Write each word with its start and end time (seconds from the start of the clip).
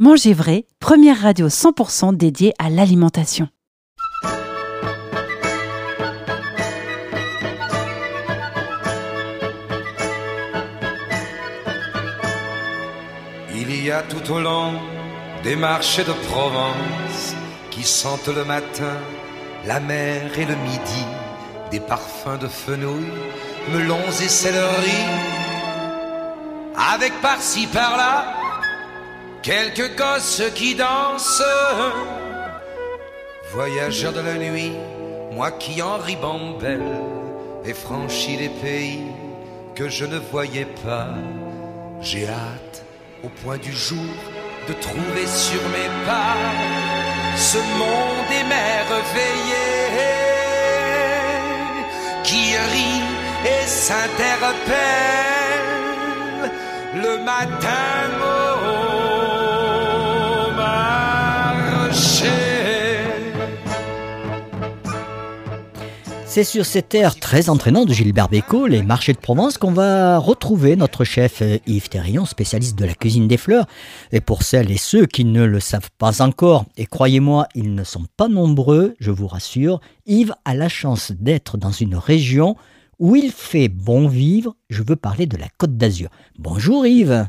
Manger 0.00 0.32
vrai, 0.32 0.64
première 0.78 1.20
radio 1.20 1.48
100% 1.48 2.16
dédiée 2.16 2.54
à 2.60 2.70
l'alimentation. 2.70 3.48
Il 13.52 13.84
y 13.84 13.90
a 13.90 14.02
tout 14.02 14.32
au 14.32 14.38
long 14.38 14.74
des 15.42 15.56
marchés 15.56 16.04
de 16.04 16.12
Provence 16.28 17.34
qui 17.72 17.82
sentent 17.82 18.28
le 18.28 18.44
matin 18.44 18.98
la 19.66 19.80
mer 19.80 20.30
et 20.38 20.44
le 20.44 20.54
midi, 20.54 21.04
des 21.72 21.80
parfums 21.80 22.38
de 22.40 22.46
fenouil, 22.46 23.02
melons 23.72 24.12
et 24.22 24.28
céleri, 24.28 25.02
avec 26.76 27.20
par-ci 27.20 27.66
par-là 27.66 28.37
quelques 29.42 29.96
gosses 29.96 30.42
qui 30.54 30.74
dansent. 30.74 31.42
Voyageurs 33.52 34.12
de 34.12 34.20
la 34.20 34.34
nuit, 34.34 34.72
moi 35.32 35.50
qui 35.52 35.80
en 35.82 35.96
ribambelle 35.96 36.82
ai 37.64 37.72
franchi 37.72 38.36
les 38.36 38.48
pays 38.48 39.02
que 39.74 39.88
je 39.88 40.04
ne 40.04 40.18
voyais 40.18 40.68
pas, 40.84 41.08
j'ai 42.00 42.26
hâte 42.28 42.84
au 43.24 43.28
point 43.28 43.58
du 43.58 43.72
jour 43.72 44.14
de 44.68 44.74
trouver 44.74 45.26
sur 45.26 45.62
mes 45.70 46.06
pas 46.06 46.36
ce 47.36 47.58
monde 47.58 48.30
émerveillé 48.30 49.66
qui 52.24 52.56
rit 52.72 53.04
et 53.46 53.66
s'interpelle 53.66 54.58
le 56.94 57.24
matin 57.24 58.08
C'est 66.28 66.44
sur 66.44 66.66
cette 66.66 66.94
air 66.94 67.18
très 67.18 67.48
entraînant 67.48 67.86
de 67.86 67.92
Gilbert 67.94 68.28
Bécaud, 68.28 68.66
les 68.66 68.82
marchés 68.82 69.14
de 69.14 69.18
Provence, 69.18 69.56
qu'on 69.56 69.72
va 69.72 70.18
retrouver 70.18 70.76
notre 70.76 71.02
chef 71.02 71.40
euh, 71.40 71.56
Yves 71.66 71.88
Terrion, 71.88 72.26
spécialiste 72.26 72.78
de 72.78 72.84
la 72.84 72.92
cuisine 72.92 73.26
des 73.26 73.38
fleurs. 73.38 73.66
Et 74.12 74.20
pour 74.20 74.42
celles 74.42 74.70
et 74.70 74.76
ceux 74.76 75.06
qui 75.06 75.24
ne 75.24 75.42
le 75.42 75.58
savent 75.58 75.90
pas 75.96 76.20
encore, 76.20 76.66
et 76.76 76.84
croyez-moi, 76.84 77.48
ils 77.54 77.74
ne 77.74 77.82
sont 77.82 78.04
pas 78.18 78.28
nombreux, 78.28 78.94
je 79.00 79.10
vous 79.10 79.26
rassure, 79.26 79.80
Yves 80.04 80.34
a 80.44 80.54
la 80.54 80.68
chance 80.68 81.12
d'être 81.12 81.56
dans 81.56 81.72
une 81.72 81.96
région 81.96 82.56
où 82.98 83.16
il 83.16 83.32
fait 83.32 83.68
bon 83.68 84.06
vivre. 84.06 84.54
Je 84.68 84.82
veux 84.82 84.96
parler 84.96 85.24
de 85.24 85.38
la 85.38 85.48
Côte 85.56 85.78
d'Azur. 85.78 86.10
Bonjour 86.38 86.86
Yves. 86.86 87.26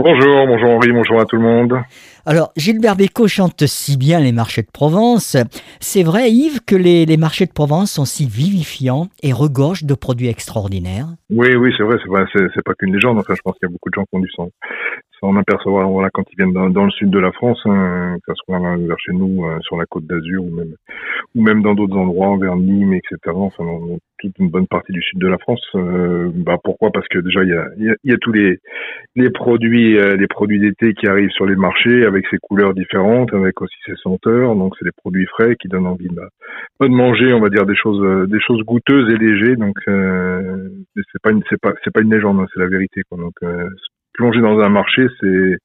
Bonjour, 0.00 0.46
bonjour 0.46 0.70
Henri, 0.70 0.92
bonjour 0.92 1.20
à 1.20 1.24
tout 1.24 1.34
le 1.34 1.42
monde. 1.42 1.82
Alors, 2.24 2.52
Gilbert 2.56 2.94
Bécaud 2.94 3.26
chante 3.26 3.66
si 3.66 3.96
bien 3.96 4.20
les 4.20 4.30
marchés 4.30 4.62
de 4.62 4.70
Provence. 4.72 5.36
C'est 5.80 6.04
vrai, 6.04 6.30
Yves, 6.30 6.60
que 6.64 6.76
les, 6.76 7.04
les, 7.04 7.16
marchés 7.16 7.46
de 7.46 7.52
Provence 7.52 7.90
sont 7.90 8.04
si 8.04 8.28
vivifiants 8.28 9.08
et 9.24 9.32
regorgent 9.32 9.82
de 9.82 9.94
produits 9.94 10.28
extraordinaires? 10.28 11.08
Oui, 11.30 11.52
oui, 11.56 11.74
c'est 11.76 11.82
vrai, 11.82 11.96
c'est 12.00 12.08
pas, 12.08 12.24
pas 12.64 12.74
qu'une 12.74 12.94
légende. 12.94 13.18
Enfin, 13.18 13.34
je 13.34 13.40
pense 13.42 13.54
qu'il 13.54 13.66
y 13.66 13.70
a 13.70 13.72
beaucoup 13.72 13.90
de 13.90 13.94
gens 13.94 14.04
qui 14.04 14.16
ont 14.16 14.20
dû 14.20 14.30
s'en, 14.36 14.50
s'en 15.20 15.36
apercevoir 15.36 15.88
voilà, 15.88 16.10
quand 16.10 16.24
ils 16.32 16.36
viennent 16.36 16.52
dans, 16.52 16.84
le 16.84 16.90
sud 16.90 17.10
de 17.10 17.18
la 17.18 17.32
France, 17.32 17.60
hein, 17.66 18.16
que 18.26 18.32
ce 18.34 18.42
soit 18.44 18.58
vers 18.58 18.96
chez 18.98 19.12
nous, 19.12 19.44
euh, 19.44 19.58
sur 19.60 19.76
la 19.76 19.86
côte 19.86 20.06
d'Azur, 20.06 20.44
ou 20.44 20.50
même, 20.50 20.74
ou 21.34 21.42
même 21.42 21.62
dans 21.62 21.74
d'autres 21.74 21.96
endroits, 21.96 22.36
vers 22.40 22.56
Nîmes, 22.56 22.94
etc. 22.94 23.16
Enfin, 23.34 23.64
dans, 23.64 23.98
toute 24.18 24.38
une 24.38 24.50
bonne 24.50 24.66
partie 24.66 24.92
du 24.92 25.00
sud 25.02 25.20
de 25.20 25.28
la 25.28 25.38
France. 25.38 25.64
Euh, 25.74 26.30
bah, 26.34 26.56
pourquoi? 26.62 26.90
Parce 26.90 27.06
que 27.08 27.18
déjà, 27.18 27.44
il 27.44 27.50
y 27.50 27.54
a, 27.54 27.66
y, 27.78 27.88
a, 27.88 27.94
y 28.04 28.12
a 28.12 28.16
tous 28.18 28.32
les, 28.32 28.58
les 29.14 29.30
produits, 29.30 29.96
euh, 29.96 30.16
les 30.16 30.26
produits 30.26 30.58
d'été 30.58 30.94
qui 30.94 31.06
arrivent 31.06 31.30
sur 31.30 31.46
les 31.46 31.56
marchés 31.56 32.04
avec 32.04 32.26
ses 32.28 32.38
couleurs 32.38 32.74
différentes, 32.74 33.32
avec 33.32 33.60
aussi 33.62 33.76
ses 33.86 33.94
senteurs. 33.96 34.54
Donc, 34.56 34.74
c'est 34.78 34.84
des 34.84 34.96
produits 34.96 35.26
frais 35.26 35.56
qui 35.56 35.68
donnent 35.68 35.86
envie 35.86 36.08
de, 36.08 36.20
de 36.80 36.88
manger, 36.88 37.32
on 37.32 37.40
va 37.40 37.48
dire, 37.48 37.66
des 37.66 37.76
choses, 37.76 38.28
des 38.28 38.40
choses 38.40 38.62
goûteuses 38.64 39.12
et 39.12 39.18
légères. 39.18 39.56
Donc, 39.56 39.76
euh, 39.88 40.68
c'est 40.96 41.22
pas 41.22 41.30
une, 41.30 41.42
c'est 41.48 41.60
pas, 41.60 41.72
c'est 41.84 41.92
pas 41.92 42.00
une 42.00 42.12
légende, 42.12 42.40
hein, 42.40 42.46
c'est 42.52 42.60
la 42.60 42.68
vérité. 42.68 43.02
Quoi. 43.08 43.18
Donc, 43.18 43.34
euh, 43.42 43.68
plonger 44.18 44.40
dans 44.40 44.58
un 44.58 44.68
marché, 44.68 45.06
c'est 45.20 45.56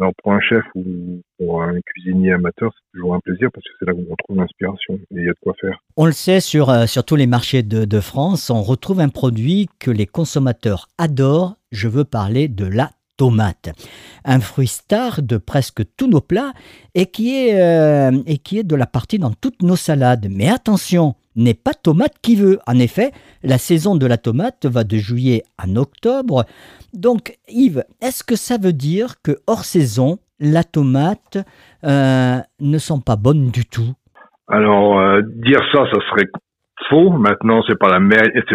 alors 0.00 0.12
pour 0.20 0.32
un 0.32 0.40
chef 0.40 0.64
ou 0.74 1.20
pour 1.38 1.62
un 1.62 1.78
cuisinier 1.80 2.32
amateur, 2.32 2.72
c'est 2.74 2.98
toujours 2.98 3.14
un 3.14 3.20
plaisir 3.20 3.50
parce 3.54 3.64
que 3.64 3.70
c'est 3.78 3.86
là 3.86 3.92
où 3.94 4.04
on 4.10 4.16
trouve 4.16 4.38
l'inspiration 4.38 4.94
et 4.94 5.06
il 5.10 5.24
y 5.26 5.28
a 5.28 5.32
de 5.32 5.38
quoi 5.40 5.54
faire. 5.60 5.78
On 5.96 6.06
le 6.06 6.12
sait, 6.12 6.40
sur, 6.40 6.70
euh, 6.70 6.86
sur 6.86 7.04
tous 7.04 7.14
les 7.14 7.28
marchés 7.28 7.62
de, 7.62 7.84
de 7.84 8.00
France, 8.00 8.50
on 8.50 8.62
retrouve 8.62 8.98
un 8.98 9.10
produit 9.10 9.68
que 9.78 9.92
les 9.92 10.06
consommateurs 10.06 10.88
adorent. 10.98 11.56
Je 11.70 11.86
veux 11.86 12.04
parler 12.04 12.48
de 12.48 12.66
la 12.66 12.90
tomate, 13.16 13.70
un 14.24 14.40
fruit 14.40 14.66
star 14.66 15.22
de 15.22 15.36
presque 15.36 15.82
tous 15.96 16.08
nos 16.08 16.22
plats 16.22 16.52
et 16.94 17.06
qui 17.06 17.36
est, 17.36 17.60
euh, 17.60 18.10
et 18.26 18.38
qui 18.38 18.58
est 18.58 18.64
de 18.64 18.74
la 18.74 18.86
partie 18.86 19.18
dans 19.18 19.32
toutes 19.32 19.62
nos 19.62 19.76
salades. 19.76 20.26
Mais 20.30 20.48
attention, 20.48 21.14
n'est 21.36 21.54
pas 21.54 21.74
tomate 21.74 22.14
qui 22.22 22.36
veut. 22.36 22.58
En 22.66 22.78
effet, 22.78 23.12
la 23.42 23.58
saison 23.58 23.96
de 23.96 24.06
la 24.06 24.18
tomate 24.18 24.66
va 24.66 24.84
de 24.84 24.96
juillet 24.96 25.42
en 25.62 25.76
octobre. 25.76 26.44
Donc, 26.92 27.36
Yves, 27.48 27.84
est-ce 28.00 28.24
que 28.24 28.36
ça 28.36 28.58
veut 28.58 28.72
dire 28.72 29.16
que 29.22 29.32
hors 29.46 29.64
saison, 29.64 30.18
la 30.40 30.64
tomate 30.64 31.38
euh, 31.84 32.38
ne 32.60 32.78
sont 32.78 33.00
pas 33.00 33.16
bonnes 33.16 33.50
du 33.50 33.64
tout? 33.64 33.94
Alors, 34.48 34.98
euh, 34.98 35.22
dire 35.22 35.60
ça, 35.72 35.84
ça 35.92 36.00
serait 36.10 36.28
faux. 36.88 37.10
Maintenant, 37.10 37.62
c'est 37.66 37.78
pas 37.78 37.88
la 37.88 38.00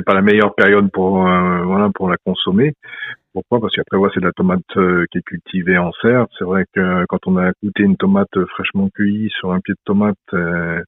pas 0.06 0.14
la 0.14 0.22
meilleure 0.22 0.54
période 0.54 0.92
pour 0.92 1.26
euh, 1.26 1.90
la 2.10 2.18
consommer. 2.26 2.74
Pourquoi? 3.38 3.62
Parce 3.62 3.76
qu'après, 3.76 3.98
ouais, 3.98 4.10
c'est 4.16 4.20
de 4.20 4.26
la 4.26 4.32
tomate 4.32 4.64
euh, 4.78 5.06
qui 5.12 5.20
est 5.20 5.22
cultivée 5.22 5.78
en 5.78 5.92
serre. 6.02 6.26
C'est 6.40 6.44
vrai 6.44 6.66
que 6.74 7.06
quand 7.08 7.20
on 7.28 7.38
a 7.38 7.52
goûté 7.64 7.84
une 7.84 7.96
tomate 7.96 8.34
fraîchement 8.48 8.90
cueillie 8.96 9.30
sur 9.30 9.52
un 9.52 9.60
pied 9.60 9.76
de 9.76 9.80
tomate 9.86 10.16
euh, 10.34 10.82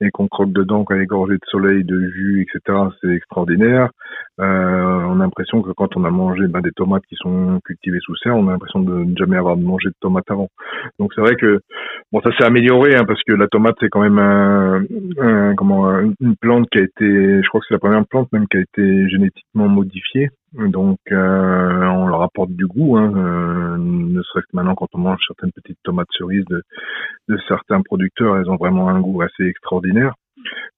et 0.00 0.10
qu'on 0.12 0.28
croque 0.28 0.52
dedans, 0.52 0.84
quand 0.84 0.94
elle 0.94 1.02
est 1.02 1.06
gorgée 1.06 1.34
de 1.34 1.46
soleil, 1.50 1.82
de 1.82 1.98
jus, 2.10 2.46
etc., 2.46 2.78
c'est 3.00 3.08
extraordinaire. 3.08 3.90
Euh, 4.38 4.44
on 4.44 5.18
a 5.18 5.24
l'impression 5.24 5.62
que 5.62 5.72
quand 5.72 5.96
on 5.96 6.04
a 6.04 6.10
mangé 6.10 6.46
bah, 6.46 6.60
des 6.60 6.70
tomates 6.70 7.02
qui 7.08 7.16
sont 7.16 7.58
cultivées 7.64 7.98
sous 8.00 8.14
serre, 8.18 8.36
on 8.36 8.46
a 8.46 8.52
l'impression 8.52 8.78
de 8.78 9.02
ne 9.02 9.16
jamais 9.16 9.36
avoir 9.36 9.56
mangé 9.56 9.88
de 9.88 9.94
tomates 10.00 10.30
avant. 10.30 10.46
Donc 11.00 11.12
c'est 11.12 11.22
vrai 11.22 11.34
que 11.34 11.58
bon, 12.12 12.20
ça 12.20 12.30
s'est 12.36 12.44
amélioré 12.44 12.94
hein, 12.94 13.04
parce 13.04 13.22
que 13.26 13.32
la 13.32 13.48
tomate 13.48 13.74
c'est 13.80 13.88
quand 13.88 14.08
même 14.08 14.20
une 16.20 16.36
plante 16.36 16.68
qui 16.70 16.78
a 16.78 16.82
été, 16.82 17.42
je 17.42 17.48
crois 17.48 17.60
que 17.60 17.66
c'est 17.66 17.74
la 17.74 17.80
première 17.80 18.06
plante 18.06 18.30
même 18.32 18.46
qui 18.46 18.58
a 18.58 18.60
été 18.60 19.08
génétiquement 19.08 19.66
modifiée. 19.66 20.30
Donc, 20.56 20.98
euh, 21.12 21.84
on 21.84 22.06
leur 22.06 22.22
apporte 22.22 22.50
du 22.50 22.66
goût, 22.66 22.96
hein, 22.96 23.12
euh, 23.14 23.76
ne 23.78 24.22
serait-ce 24.22 24.46
que 24.46 24.56
maintenant 24.56 24.74
quand 24.74 24.88
on 24.94 24.98
mange 24.98 25.20
certaines 25.26 25.52
petites 25.52 25.78
tomates 25.82 26.08
cerises 26.12 26.46
de, 26.46 26.62
de 27.28 27.38
certains 27.46 27.82
producteurs, 27.82 28.36
elles 28.36 28.48
ont 28.48 28.56
vraiment 28.56 28.88
un 28.88 29.00
goût 29.00 29.20
assez 29.22 29.44
extraordinaire. 29.44 30.14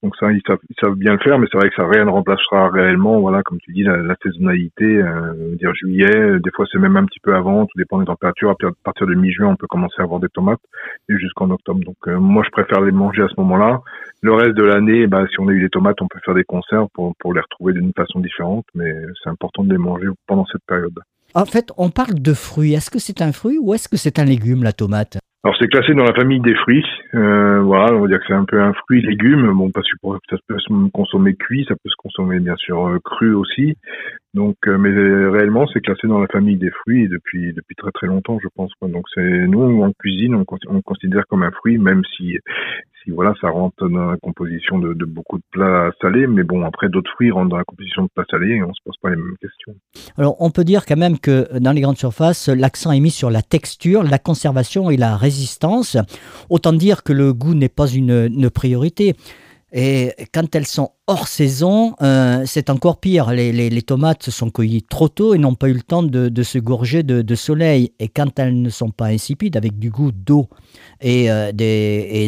Donc 0.02 0.16
ça, 0.16 0.32
ils 0.32 0.40
savent, 0.46 0.58
ils 0.70 0.76
savent 0.80 0.94
bien 0.94 1.12
le 1.12 1.18
faire, 1.18 1.38
mais 1.38 1.46
c'est 1.50 1.58
vrai 1.58 1.68
que 1.68 1.74
ça 1.74 1.86
rien 1.86 2.04
ne 2.04 2.10
remplacera 2.10 2.70
réellement, 2.70 3.20
voilà, 3.20 3.42
comme 3.42 3.58
tu 3.58 3.72
dis, 3.72 3.82
la, 3.82 3.98
la 3.98 4.14
saisonnalité, 4.22 4.84
euh, 4.84 5.56
dire 5.56 5.74
juillet, 5.74 6.38
des 6.40 6.50
fois 6.52 6.64
c'est 6.70 6.78
même 6.78 6.96
un 6.96 7.04
petit 7.04 7.20
peu 7.20 7.34
avant, 7.34 7.66
tout 7.66 7.76
dépend 7.76 7.98
des 7.98 8.06
températures. 8.06 8.50
À 8.50 8.54
partir 8.84 9.06
de 9.06 9.14
mi-juin, 9.14 9.48
on 9.48 9.56
peut 9.56 9.66
commencer 9.66 9.96
à 9.98 10.04
avoir 10.04 10.20
des 10.20 10.28
tomates, 10.28 10.60
et 11.08 11.18
jusqu'en 11.18 11.50
octobre. 11.50 11.80
Donc 11.84 11.96
euh, 12.06 12.18
moi, 12.18 12.42
je 12.44 12.50
préfère 12.50 12.80
les 12.80 12.92
manger 12.92 13.22
à 13.22 13.28
ce 13.28 13.34
moment-là. 13.38 13.80
Le 14.20 14.32
reste 14.34 14.54
de 14.54 14.64
l'année, 14.64 15.06
bah, 15.06 15.24
si 15.30 15.38
on 15.38 15.48
a 15.48 15.52
eu 15.52 15.60
des 15.60 15.68
tomates, 15.68 16.00
on 16.02 16.08
peut 16.08 16.18
faire 16.24 16.34
des 16.34 16.44
conserves 16.44 16.88
pour, 16.92 17.14
pour 17.20 17.34
les 17.34 17.40
retrouver 17.40 17.72
d'une 17.72 17.92
façon 17.96 18.20
différente, 18.20 18.64
mais 18.74 18.92
c'est 19.22 19.30
important 19.30 19.62
de 19.62 19.70
les 19.70 19.78
manger 19.78 20.08
pendant 20.26 20.46
cette 20.46 20.64
période. 20.66 20.98
En 21.34 21.44
fait, 21.44 21.70
on 21.76 21.90
parle 21.90 22.14
de 22.14 22.34
fruits. 22.34 22.74
Est-ce 22.74 22.90
que 22.90 22.98
c'est 22.98 23.22
un 23.22 23.32
fruit 23.32 23.58
ou 23.60 23.74
est-ce 23.74 23.88
que 23.88 23.96
c'est 23.96 24.18
un 24.18 24.24
légume, 24.24 24.62
la 24.62 24.72
tomate? 24.72 25.18
Alors 25.44 25.56
c'est 25.60 25.68
classé 25.68 25.94
dans 25.94 26.04
la 26.04 26.14
famille 26.14 26.40
des 26.40 26.54
fruits. 26.56 26.84
Euh, 27.14 27.60
voilà, 27.60 27.94
on 27.94 28.00
va 28.00 28.08
dire 28.08 28.18
que 28.18 28.24
c'est 28.26 28.34
un 28.34 28.44
peu 28.44 28.60
un 28.60 28.72
fruit 28.72 29.02
légume. 29.02 29.52
Bon, 29.52 29.70
parce 29.70 29.86
que 29.86 29.96
ça 30.30 30.36
peut 30.48 30.58
se 30.58 30.90
consommer 30.90 31.34
cuit, 31.34 31.64
ça 31.68 31.74
peut 31.74 31.88
se 31.88 31.96
consommer 31.96 32.40
bien 32.40 32.56
sûr 32.56 32.88
euh, 32.88 32.98
cru 33.04 33.34
aussi. 33.34 33.76
Donc, 34.34 34.56
euh, 34.66 34.76
mais 34.76 34.90
réellement, 34.90 35.66
c'est 35.72 35.80
classé 35.80 36.06
dans 36.06 36.20
la 36.20 36.26
famille 36.26 36.56
des 36.56 36.70
fruits 36.70 37.08
depuis 37.08 37.52
depuis 37.52 37.74
très 37.76 37.90
très 37.92 38.06
longtemps, 38.06 38.38
je 38.42 38.48
pense. 38.54 38.70
Donc 38.82 39.04
c'est 39.14 39.46
nous 39.46 39.82
en 39.82 39.92
cuisine, 39.92 40.34
on, 40.34 40.44
on 40.68 40.82
considère 40.82 41.26
comme 41.28 41.42
un 41.42 41.50
fruit, 41.50 41.78
même 41.78 42.02
si 42.16 42.38
voilà, 43.12 43.34
ça 43.40 43.48
rentre 43.48 43.88
dans 43.88 44.10
la 44.10 44.16
composition 44.16 44.78
de, 44.78 44.92
beaucoup 45.04 45.38
de 45.38 45.42
plats 45.50 45.90
salés. 46.00 46.26
Mais 46.26 46.42
bon, 46.42 46.64
après 46.64 46.88
d'autres 46.88 47.10
fruits 47.12 47.30
rentrent 47.30 47.50
dans 47.50 47.56
la 47.56 47.64
composition 47.64 48.02
de 48.02 48.08
plats 48.14 48.24
salés 48.30 48.56
et 48.56 48.62
on 48.62 48.72
se 48.72 48.80
pose 48.84 48.96
pas 49.02 49.10
les 49.10 49.16
mêmes 49.16 49.36
questions. 49.40 49.74
Alors, 50.16 50.36
on 50.40 50.50
peut 50.50 50.64
dire 50.64 50.86
quand 50.86 50.96
même 50.96 51.18
que 51.18 51.58
dans 51.58 51.72
les 51.72 51.80
grandes 51.80 51.98
surfaces, 51.98 52.48
l'accent 52.48 52.92
est 52.92 53.00
mis 53.00 53.10
sur 53.10 53.30
la 53.30 53.42
texture, 53.42 54.02
la 54.02 54.18
conservation 54.18 54.90
et 54.90 54.96
la 54.96 55.16
résistance. 55.16 55.96
Autant 56.50 56.72
dire 56.72 57.02
que 57.02 57.12
le 57.12 57.32
goût 57.32 57.54
n'est 57.54 57.68
pas 57.68 57.88
une 57.88 58.50
priorité. 58.50 59.14
Et 59.72 60.14
quand 60.32 60.54
elles 60.54 60.66
sont 60.66 60.92
hors 61.06 61.28
saison, 61.28 61.94
euh, 62.00 62.44
c'est 62.46 62.70
encore 62.70 63.00
pire. 63.00 63.30
Les, 63.32 63.82
tomates 63.82 64.30
sont 64.30 64.50
cueillies 64.50 64.82
trop 64.82 65.08
tôt 65.08 65.34
et 65.34 65.38
n'ont 65.38 65.54
pas 65.54 65.68
eu 65.68 65.74
le 65.74 65.82
temps 65.82 66.02
de, 66.02 66.42
se 66.42 66.58
gorger 66.58 67.02
de, 67.02 67.34
soleil. 67.34 67.92
Et 67.98 68.08
quand 68.08 68.38
elles 68.38 68.60
ne 68.60 68.70
sont 68.70 68.90
pas 68.90 69.06
insipides, 69.06 69.56
avec 69.56 69.78
du 69.78 69.90
goût 69.90 70.12
d'eau 70.12 70.48
et, 71.00 71.30
euh, 71.30 71.52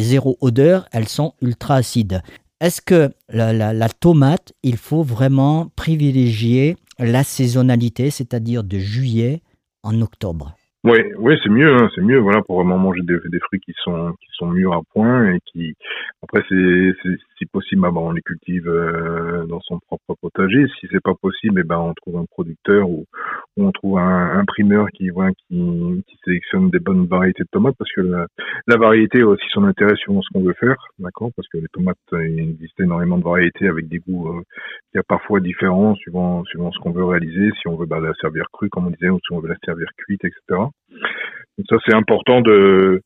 zéro 0.01 0.37
odeur, 0.41 0.87
elles 0.91 1.07
sont 1.07 1.33
ultra 1.41 1.75
acides. 1.75 2.21
Est-ce 2.59 2.81
que 2.81 3.11
la, 3.29 3.89
tomate, 3.89 4.53
il 4.61 4.77
faut 4.77 5.01
vraiment 5.01 5.71
privilégier 5.75 6.77
la 6.99 7.23
saisonnalité, 7.23 8.11
c'est-à-dire 8.11 8.63
de 8.63 8.77
juillet 8.77 9.41
en 9.81 9.99
octobre? 10.01 10.55
Oui, 10.83 10.97
oui, 11.19 11.35
c'est 11.43 11.49
mieux, 11.49 11.71
hein, 11.75 11.89
c'est 11.93 12.01
mieux, 12.01 12.17
voilà, 12.17 12.41
pour 12.41 12.55
vraiment 12.55 12.79
manger 12.79 13.01
des, 13.03 13.19
des, 13.29 13.39
fruits 13.39 13.59
qui 13.59 13.71
sont 13.83 14.13
qui 14.13 14.27
sont 14.33 14.47
mûrs 14.47 14.73
à 14.73 14.81
point 14.93 15.31
et 15.31 15.39
qui, 15.45 15.75
après, 16.23 16.43
c'est 16.49 16.93
si 17.37 17.45
possible, 17.45 17.81
bah, 17.81 17.91
on 17.95 18.11
les 18.11 18.21
cultive 18.21 18.67
euh, 18.67 19.45
dans 19.45 19.59
son 19.61 19.79
propre 19.79 20.15
potager. 20.19 20.65
Si 20.79 20.87
c'est 20.91 21.01
pas 21.01 21.13
possible, 21.13 21.61
eh 21.61 21.63
ben 21.63 21.77
on 21.77 21.93
trouve 21.93 22.17
un 22.17 22.25
producteur 22.25 22.89
ou, 22.89 23.05
ou 23.57 23.65
on 23.67 23.71
trouve 23.71 23.99
un, 23.99 24.39
un 24.39 24.45
primeur 24.45 24.87
qui, 24.93 25.09
voilà, 25.09 25.31
qui, 25.33 26.03
qui 26.07 26.17
sélectionne 26.25 26.71
des 26.71 26.79
bonnes 26.79 27.05
variétés 27.05 27.43
de 27.43 27.49
tomates 27.51 27.75
parce 27.77 27.91
que 27.91 28.01
la, 28.01 28.25
la 28.67 28.77
variété 28.77 29.21
a 29.21 29.27
aussi 29.27 29.45
son 29.51 29.65
intérêt 29.65 29.95
suivant 29.97 30.21
ce 30.23 30.29
qu'on 30.33 30.43
veut 30.43 30.55
faire, 30.59 30.77
d'accord, 30.99 31.29
parce 31.35 31.47
que 31.49 31.59
les 31.59 31.67
tomates, 31.73 31.97
il 32.13 32.39
existe 32.39 32.79
énormément 32.79 33.19
de 33.19 33.23
variétés 33.23 33.67
avec 33.67 33.87
des 33.87 33.99
goûts 33.99 34.29
euh, 34.29 34.41
qui 34.91 34.97
a 34.97 35.03
parfois 35.03 35.41
différents 35.41 35.95
suivant 35.95 36.43
suivant 36.45 36.71
ce 36.71 36.79
qu'on 36.79 36.91
veut 36.91 37.05
réaliser, 37.05 37.51
si 37.61 37.67
on 37.67 37.75
veut 37.75 37.85
bah, 37.85 37.99
la 37.99 38.13
servir 38.21 38.45
crue, 38.51 38.69
comme 38.69 38.87
on 38.87 38.91
disait, 38.91 39.09
ou 39.09 39.19
si 39.19 39.33
on 39.33 39.39
veut 39.39 39.49
la 39.49 39.57
servir 39.63 39.87
cuite, 39.97 40.25
etc. 40.25 40.70
Donc 41.57 41.65
ça 41.69 41.77
c'est 41.85 41.95
important 41.95 42.41
de 42.41 43.01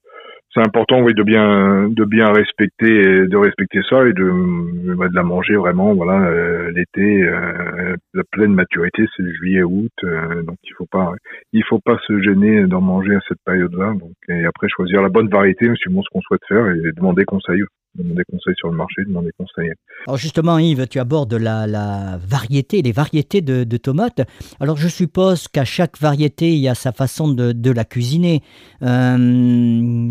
c'est 0.54 0.66
important 0.66 1.02
oui 1.02 1.14
de 1.14 1.24
bien 1.24 1.90
de 1.90 2.06
bien 2.06 2.32
respecter 2.32 3.28
de 3.28 3.38
respecter 3.38 3.82
ça 3.90 4.08
et 4.08 4.14
de 4.14 4.96
bah, 4.96 5.10
de 5.10 5.16
la 5.16 5.24
manger 5.24 5.56
vraiment 5.56 5.94
voilà 5.94 6.28
euh, 6.28 6.72
l'été 6.72 7.24
euh, 7.24 7.96
la 8.14 8.24
pleine 8.32 8.54
maturité 8.54 9.06
c'est 9.16 9.30
juillet 9.34 9.64
août 9.64 9.92
euh, 10.04 10.44
donc 10.44 10.58
il 10.64 10.74
faut 10.78 10.88
pas 10.90 11.14
il 11.52 11.64
faut 11.66 11.80
pas 11.80 11.98
se 12.08 12.22
gêner 12.22 12.66
d'en 12.68 12.82
manger 12.82 13.16
à 13.16 13.22
cette 13.28 13.42
période 13.46 13.74
là 13.74 13.94
donc 13.94 14.14
et 14.30 14.46
après 14.46 14.70
choisir 14.70 15.02
la 15.02 15.10
bonne 15.10 15.30
variété 15.30 15.70
suivant 15.76 16.02
ce 16.02 16.10
qu'on 16.12 16.22
souhaite 16.22 16.46
faire 16.48 16.70
et 16.70 16.92
demander 16.96 17.26
conseil 17.26 17.62
demander 17.96 18.24
conseil 18.30 18.54
sur 18.58 18.70
le 18.70 18.78
marché, 18.78 19.04
demander 19.08 19.32
conseil. 19.38 19.72
Alors 20.08 20.18
justement, 20.18 20.58
Yves, 20.60 20.88
tu 20.88 21.00
abordes 21.00 21.34
la, 21.34 21.68
la 21.68 22.18
variété, 22.18 22.82
les 22.82 22.92
variétés 22.92 23.42
de, 23.42 23.64
de, 23.64 23.78
tomates. 23.78 24.22
Alors 24.60 24.78
je 24.78 24.88
suppose 24.88 25.48
qu'à 25.48 25.66
chaque 25.66 26.00
variété, 26.00 26.54
il 26.54 26.60
y 26.60 26.70
a 26.70 26.76
sa 26.76 26.92
façon 26.92 27.32
de, 27.32 27.52
de 27.52 27.72
la 27.72 27.86
cuisiner. 27.86 28.42
Euh, 28.82 30.10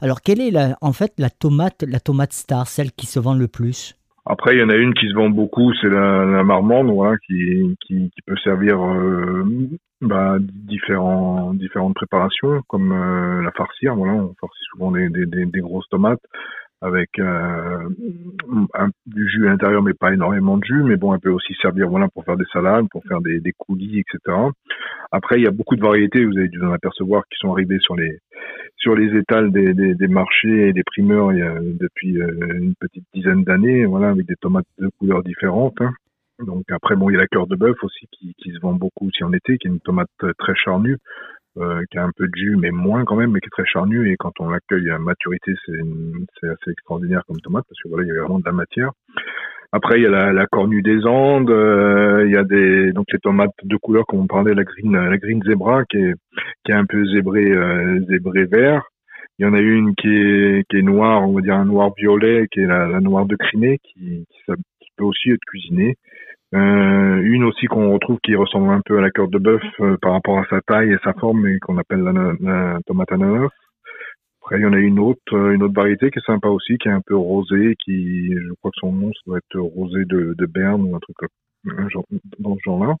alors 0.00 0.22
quelle 0.22 0.40
est 0.40 0.50
la, 0.50 0.76
en 0.80 0.92
fait 0.92 1.12
la 1.18 1.30
tomate, 1.30 1.84
la 1.86 2.00
tomate 2.00 2.32
star, 2.32 2.66
celle 2.66 2.92
qui 2.92 3.06
se 3.06 3.18
vend 3.20 3.34
le 3.34 3.48
plus? 3.48 3.96
Après, 4.28 4.56
il 4.56 4.58
y 4.58 4.62
en 4.62 4.70
a 4.70 4.74
une 4.74 4.92
qui 4.92 5.08
se 5.08 5.14
vend 5.14 5.30
beaucoup, 5.30 5.72
c'est 5.80 5.88
la, 5.88 6.24
la 6.24 6.42
marmande, 6.42 6.88
voilà, 6.90 7.16
qui, 7.18 7.76
qui, 7.86 8.10
qui 8.10 8.22
peut 8.26 8.36
servir 8.42 8.84
euh, 8.84 9.44
bah, 10.00 10.38
différents, 10.40 11.54
différentes 11.54 11.94
préparations, 11.94 12.60
comme 12.66 12.90
euh, 12.90 13.40
la 13.42 13.52
farcir. 13.52 13.94
Voilà, 13.94 14.14
on 14.14 14.34
farcit 14.40 14.64
souvent 14.72 14.90
des, 14.90 15.08
des, 15.10 15.26
des, 15.26 15.46
des 15.46 15.60
grosses 15.60 15.88
tomates 15.90 16.18
avec 16.82 17.18
euh, 17.18 17.88
du 19.06 19.28
jus 19.28 19.46
à 19.46 19.50
l'intérieur, 19.50 19.82
mais 19.82 19.94
pas 19.94 20.12
énormément 20.12 20.58
de 20.58 20.64
jus. 20.64 20.82
Mais 20.82 20.96
bon, 20.96 21.14
elle 21.14 21.20
peut 21.20 21.30
aussi 21.30 21.54
servir 21.60 21.88
voilà 21.88 22.08
pour 22.08 22.24
faire 22.24 22.36
des 22.36 22.44
salades, 22.52 22.86
pour 22.90 23.02
faire 23.04 23.20
des, 23.20 23.40
des 23.40 23.52
coulis, 23.52 24.00
etc. 24.00 24.38
Après, 25.10 25.38
il 25.38 25.44
y 25.44 25.48
a 25.48 25.52
beaucoup 25.52 25.76
de 25.76 25.80
variétés. 25.82 26.24
Vous 26.24 26.36
avez 26.36 26.48
dû 26.48 26.62
en 26.62 26.72
apercevoir 26.72 27.24
qui 27.30 27.38
sont 27.38 27.52
arrivées 27.52 27.78
sur 27.80 27.96
les 27.96 28.18
sur 28.76 28.94
les 28.94 29.16
étals 29.18 29.50
des, 29.50 29.72
des, 29.72 29.94
des 29.94 30.08
marchés 30.08 30.68
et 30.68 30.72
des 30.72 30.84
primeurs 30.84 31.32
il 31.32 31.38
y 31.38 31.42
a, 31.42 31.54
depuis 31.60 32.20
euh, 32.20 32.58
une 32.60 32.74
petite 32.78 33.06
dizaine 33.14 33.42
d'années. 33.42 33.86
Voilà, 33.86 34.10
avec 34.10 34.26
des 34.26 34.36
tomates 34.36 34.66
de 34.78 34.88
couleurs 34.98 35.22
différentes. 35.22 35.80
Hein. 35.80 35.92
Donc 36.38 36.64
après, 36.70 36.96
bon, 36.96 37.08
il 37.08 37.14
y 37.14 37.16
a 37.16 37.20
la 37.20 37.26
cœur 37.26 37.46
de 37.46 37.56
bœuf 37.56 37.76
aussi 37.82 38.06
qui, 38.12 38.34
qui 38.36 38.52
se 38.52 38.60
vend 38.60 38.74
beaucoup 38.74 39.08
aussi 39.08 39.24
en 39.24 39.32
été, 39.32 39.56
qui 39.56 39.68
est 39.68 39.70
une 39.70 39.80
tomate 39.80 40.10
très 40.38 40.54
charnue 40.54 40.98
euh, 41.58 41.82
qui 41.90 41.98
a 41.98 42.04
un 42.04 42.10
peu 42.16 42.26
de 42.26 42.34
jus, 42.34 42.56
mais 42.56 42.70
moins 42.70 43.04
quand 43.04 43.16
même, 43.16 43.32
mais 43.32 43.40
qui 43.40 43.46
est 43.46 43.50
très 43.50 43.66
charnu. 43.66 44.10
Et 44.10 44.16
quand 44.16 44.32
on 44.40 44.50
l'accueille 44.50 44.90
à 44.90 44.98
maturité, 44.98 45.52
c'est 45.66 46.48
assez 46.48 46.70
extraordinaire 46.70 47.22
comme 47.26 47.40
tomate 47.40 47.64
parce 47.68 47.80
que 47.82 47.88
voilà, 47.88 48.04
il 48.04 48.08
y 48.08 48.16
a 48.16 48.20
vraiment 48.20 48.40
de 48.40 48.44
la 48.46 48.52
matière. 48.52 48.90
Après, 49.72 49.98
il 49.98 50.04
y 50.04 50.06
a 50.06 50.10
la, 50.10 50.32
la 50.32 50.46
cornue 50.46 50.82
des 50.82 51.04
Andes, 51.06 51.50
euh, 51.50 52.24
il 52.26 52.32
y 52.32 52.36
a 52.36 52.44
des 52.44 52.92
donc 52.92 53.06
les 53.12 53.18
tomates 53.18 53.50
de 53.64 53.76
couleur 53.76 54.06
comme 54.06 54.20
on 54.20 54.26
parlait, 54.26 54.54
la 54.54 54.64
green, 54.64 54.92
la 54.92 55.18
green 55.18 55.42
zebra 55.42 55.84
qui 55.84 55.98
est 55.98 56.14
qui 56.64 56.72
est 56.72 56.74
un 56.74 56.86
peu 56.86 57.04
zébré 57.06 57.50
euh, 57.50 58.00
zébré 58.08 58.44
vert. 58.44 58.82
Il 59.38 59.44
y 59.44 59.48
en 59.48 59.52
a 59.52 59.60
une 59.60 59.94
qui 59.96 60.08
est 60.08 60.64
qui 60.70 60.78
est 60.78 60.82
noire, 60.82 61.28
on 61.28 61.32
va 61.32 61.40
dire 61.42 61.54
un 61.56 61.64
noir 61.64 61.92
violet, 61.96 62.46
qui 62.50 62.60
est 62.60 62.66
la, 62.66 62.86
la 62.86 63.00
noire 63.00 63.26
de 63.26 63.36
Crimée, 63.36 63.78
qui, 63.82 64.24
qui, 64.30 64.52
qui 64.80 64.88
peut 64.96 65.04
aussi 65.04 65.30
être 65.30 65.44
cuisinée. 65.46 65.96
Euh, 66.54 67.22
une 67.22 67.44
aussi 67.44 67.66
qu'on 67.66 67.92
retrouve 67.92 68.18
qui 68.22 68.36
ressemble 68.36 68.70
un 68.70 68.80
peu 68.84 68.98
à 68.98 69.00
la 69.00 69.10
cœur 69.10 69.28
de 69.28 69.38
bœuf 69.38 69.62
euh, 69.80 69.96
par 70.00 70.12
rapport 70.12 70.38
à 70.38 70.46
sa 70.48 70.60
taille 70.60 70.92
et 70.92 70.98
sa 71.02 71.12
forme, 71.14 71.46
et 71.48 71.58
qu'on 71.58 71.78
appelle 71.78 72.02
la, 72.02 72.32
la, 72.40 72.78
tomate 72.86 73.10
ananas. 73.12 73.50
Après, 74.40 74.58
il 74.58 74.62
y 74.62 74.66
en 74.66 74.72
a 74.72 74.78
une 74.78 75.00
autre, 75.00 75.20
euh, 75.34 75.54
une 75.54 75.64
autre 75.64 75.74
variété 75.74 76.10
qui 76.10 76.20
est 76.20 76.26
sympa 76.26 76.48
aussi, 76.48 76.78
qui 76.78 76.88
est 76.88 76.92
un 76.92 77.02
peu 77.04 77.16
rosée, 77.16 77.74
qui, 77.84 78.32
je 78.32 78.52
crois 78.60 78.70
que 78.70 78.80
son 78.80 78.92
nom, 78.92 79.12
ça 79.12 79.20
doit 79.26 79.38
être 79.38 79.58
rosé 79.58 80.04
de, 80.04 80.34
de 80.38 80.46
Berne 80.46 80.82
ou 80.82 80.94
un 80.94 81.00
truc 81.00 81.16
un 81.68 81.88
genre, 81.88 82.04
dans 82.38 82.54
ce 82.54 82.60
genre-là. 82.64 82.94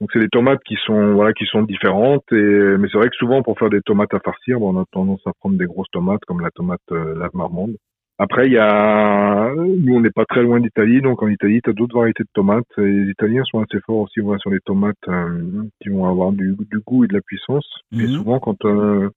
Donc 0.00 0.10
c'est 0.12 0.18
des 0.18 0.28
tomates 0.28 0.60
qui 0.66 0.76
sont 0.86 1.14
voilà 1.14 1.32
qui 1.32 1.44
sont 1.46 1.62
différentes 1.62 2.24
et 2.32 2.76
mais 2.78 2.88
c'est 2.90 2.98
vrai 2.98 3.08
que 3.08 3.16
souvent 3.16 3.42
pour 3.42 3.58
faire 3.58 3.70
des 3.70 3.82
tomates 3.82 4.14
à 4.14 4.20
farcir, 4.20 4.58
bon, 4.58 4.74
on 4.74 4.80
a 4.80 4.84
tendance 4.92 5.20
à 5.26 5.32
prendre 5.38 5.58
des 5.58 5.66
grosses 5.66 5.90
tomates 5.92 6.24
comme 6.26 6.40
la 6.40 6.50
tomate 6.50 6.80
euh, 6.92 7.18
la 7.18 7.28
marmande. 7.34 7.76
Après, 8.22 8.48
il 8.48 8.52
y 8.52 8.58
a, 8.58 9.54
nous, 9.54 9.94
on 9.94 10.00
n'est 10.00 10.10
pas 10.10 10.26
très 10.26 10.42
loin 10.42 10.60
d'Italie, 10.60 11.00
donc 11.00 11.22
en 11.22 11.28
Italie, 11.28 11.62
tu 11.64 11.70
as 11.70 11.72
d'autres 11.72 11.96
variétés 11.96 12.22
de 12.22 12.28
tomates. 12.34 12.66
Et 12.76 12.82
les 12.82 13.10
Italiens 13.10 13.42
sont 13.44 13.60
assez 13.60 13.80
forts 13.86 14.00
aussi 14.00 14.20
voilà, 14.20 14.38
sur 14.40 14.50
les 14.50 14.60
tomates 14.60 15.08
euh, 15.08 15.62
qui 15.82 15.88
vont 15.88 16.04
avoir 16.06 16.32
du, 16.32 16.54
du, 16.70 16.80
goût 16.80 17.04
et 17.04 17.08
de 17.08 17.14
la 17.14 17.22
puissance. 17.22 17.66
Et 17.94 18.02
mhm. 18.02 18.08
souvent, 18.08 18.38
quand 18.38 18.62
euh, 18.66 19.08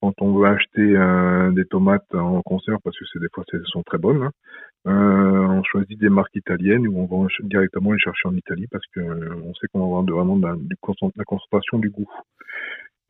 quand 0.00 0.12
on 0.20 0.34
veut 0.34 0.46
acheter 0.46 0.96
euh, 0.96 1.50
des 1.50 1.64
tomates 1.64 2.14
en 2.14 2.40
conserve, 2.42 2.78
parce 2.84 2.96
que 2.96 3.04
c'est 3.12 3.18
des 3.18 3.26
fois, 3.34 3.42
elles 3.52 3.62
sont 3.64 3.82
très 3.82 3.98
bonnes, 3.98 4.30
hein, 4.84 5.50
on 5.50 5.64
choisit 5.64 5.98
des 5.98 6.08
marques 6.08 6.36
italiennes 6.36 6.86
ou 6.86 7.00
on 7.00 7.06
va 7.06 7.26
directement 7.42 7.90
les 7.92 7.98
chercher 7.98 8.28
en 8.28 8.36
Italie 8.36 8.68
parce 8.70 8.84
que 8.94 9.00
on 9.00 9.54
sait 9.54 9.66
qu'on 9.72 9.80
va 9.80 9.86
avoir 9.86 10.02
de, 10.04 10.12
vraiment 10.12 10.36
de 10.36 10.46
la, 10.46 10.54
de 10.54 11.12
la 11.16 11.24
concentration 11.24 11.80
du 11.80 11.90
goût. 11.90 12.08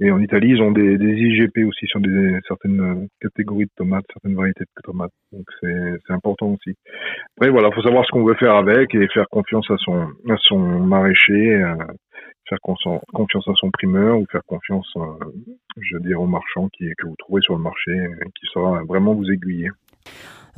Et 0.00 0.10
en 0.10 0.20
Italie, 0.20 0.50
ils 0.50 0.62
ont 0.62 0.72
des, 0.72 0.94
IGP 0.94 1.58
aussi 1.66 1.86
sur 1.86 2.00
certaines 2.48 3.08
catégories 3.20 3.66
de 3.66 3.70
tomates, 3.76 4.04
certaines 4.12 4.34
variétés 4.34 4.64
de 4.64 4.82
tomates. 4.82 5.12
Donc 5.32 5.44
c'est 5.60 6.12
important 6.12 6.48
aussi. 6.48 6.76
Après, 7.36 7.50
voilà, 7.50 7.70
faut 7.72 7.82
savoir 7.82 8.04
ce 8.04 8.10
qu'on 8.10 8.24
veut 8.24 8.34
faire 8.34 8.56
avec 8.56 8.94
et 8.94 9.06
faire 9.08 9.26
confiance 9.30 9.70
à 9.70 9.76
son, 9.78 10.08
à 10.28 10.56
maraîcher, 10.56 11.54
euh, 11.54 11.76
faire 12.48 12.58
confiance 12.60 13.48
à 13.48 13.54
son 13.54 13.70
primeur 13.70 14.18
ou 14.18 14.26
faire 14.30 14.42
confiance, 14.46 14.90
euh, 14.96 15.02
je 15.80 15.94
veux 15.94 16.02
dire, 16.02 16.20
au 16.20 16.26
marchand 16.26 16.68
que 16.78 17.06
vous 17.06 17.16
trouvez 17.18 17.40
sur 17.42 17.56
le 17.56 17.62
marché, 17.62 17.92
qui 18.38 18.46
saura 18.52 18.82
vraiment 18.84 19.14
vous 19.14 19.30
aiguiller. 19.30 19.70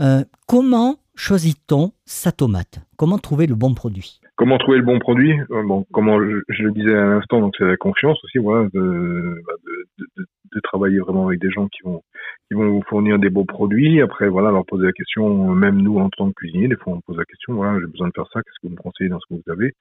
Euh, 0.01 0.25
comment 0.49 0.97
choisit-on 1.15 1.93
sa 2.05 2.33
tomate? 2.33 2.81
Comment 2.97 3.19
trouver 3.19 3.47
le 3.47 3.55
bon 3.55 3.75
produit? 3.75 4.21
Comment 4.37 4.59
trouver 4.59 4.79
le 4.79 4.85
bon 4.85 4.99
produit 4.99 5.39
euh, 5.51 5.63
Bon, 5.63 5.87
comment 5.93 6.19
je, 6.21 6.63
le 6.63 6.73
disais 6.73 6.95
à 6.95 7.07
l'instant, 7.07 7.41
donc 7.41 7.55
c'est 7.57 7.65
la 7.65 7.77
confiance 7.77 8.19
aussi, 8.25 8.39
voilà, 8.39 8.69
de, 8.75 9.43
bah, 9.47 9.53
de, 9.65 10.05
de, 10.17 10.27
de, 10.55 10.61
travailler 10.61 10.99
vraiment 10.99 11.29
avec 11.29 11.41
des 11.41 11.51
gens 11.51 11.69
qui 11.69 11.83
vont 11.85 12.03
qui 12.49 12.55
vont 12.55 12.69
vous 12.69 12.83
fournir 12.89 13.19
des 13.19 13.31
beaux 13.31 13.45
produits. 13.45 14.01
Après, 14.03 14.29
voilà, 14.29 14.51
leur 14.51 14.67
poser 14.67 14.87
la 14.87 14.93
question, 14.93 15.49
même 15.49 15.81
nous 15.81 15.99
en 15.99 16.11
tant 16.11 16.29
que 16.29 16.35
cuisinier, 16.35 16.69
des 16.69 16.77
fois 16.77 16.95
on 16.95 17.01
pose 17.01 17.17
la 17.17 17.25
question, 17.25 17.55
voilà, 17.55 17.79
j'ai 17.81 17.87
besoin 17.87 18.09
de 18.09 18.13
faire 18.15 18.27
ça, 18.33 18.41
qu'est-ce 18.43 18.59
que 18.61 18.67
vous 18.67 18.75
me 18.75 18.81
conseillez 18.83 19.09
dans 19.09 19.19
ce 19.21 19.27
que 19.29 19.41
vous 19.41 19.53
avez? 19.53 19.73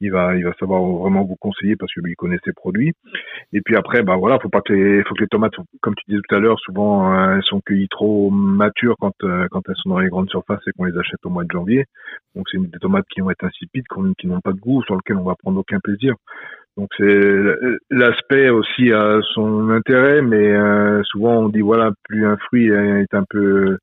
Il 0.00 0.10
va, 0.10 0.36
il 0.36 0.44
va 0.44 0.52
savoir 0.58 0.82
vraiment 0.82 1.24
vous 1.24 1.36
conseiller 1.36 1.76
parce 1.76 1.92
que 1.92 2.00
lui 2.00 2.12
il 2.12 2.16
connaît 2.16 2.38
ses 2.44 2.52
produits. 2.52 2.92
Et 3.52 3.60
puis 3.60 3.76
après, 3.76 4.02
bah 4.02 4.16
voilà, 4.16 4.38
faut 4.40 4.48
pas 4.48 4.62
que 4.62 4.72
les, 4.72 5.02
faut 5.04 5.14
que 5.14 5.20
les 5.20 5.28
tomates, 5.28 5.52
comme 5.80 5.94
tu 5.94 6.04
disais 6.08 6.20
tout 6.28 6.34
à 6.34 6.38
l'heure, 6.38 6.58
souvent 6.60 7.12
euh, 7.14 7.36
elles 7.36 7.44
sont 7.44 7.60
cueillies 7.60 7.88
trop 7.88 8.30
matures 8.30 8.96
quand 8.98 9.12
euh, 9.24 9.46
quand 9.50 9.62
elles 9.68 9.76
sont 9.76 9.90
dans 9.90 9.98
les 9.98 10.08
grandes 10.08 10.30
surfaces 10.30 10.60
et 10.66 10.72
qu'on 10.72 10.84
les 10.84 10.98
achète 10.98 11.24
au 11.24 11.30
mois 11.30 11.44
de 11.44 11.50
janvier. 11.52 11.84
Donc 12.34 12.46
c'est 12.50 12.58
des 12.58 12.78
tomates 12.78 13.06
qui 13.14 13.20
vont 13.20 13.30
être 13.30 13.44
insipides, 13.44 13.81
qui 14.18 14.26
n'ont 14.26 14.40
pas 14.40 14.52
de 14.52 14.60
goût, 14.60 14.82
sur 14.84 14.94
lesquelles 14.96 15.16
on 15.16 15.24
va 15.24 15.34
prendre 15.34 15.58
aucun 15.58 15.80
plaisir. 15.80 16.14
Donc 16.76 16.88
c'est 16.96 17.20
l'aspect 17.90 18.48
aussi 18.48 18.92
a 18.92 19.20
son 19.34 19.68
intérêt, 19.68 20.22
mais 20.22 20.52
euh, 20.52 21.02
souvent 21.04 21.40
on 21.40 21.48
dit 21.50 21.60
voilà 21.60 21.90
plus 22.04 22.26
un 22.26 22.38
fruit 22.38 22.68
est 22.68 23.14
un 23.14 23.24
peu 23.28 23.76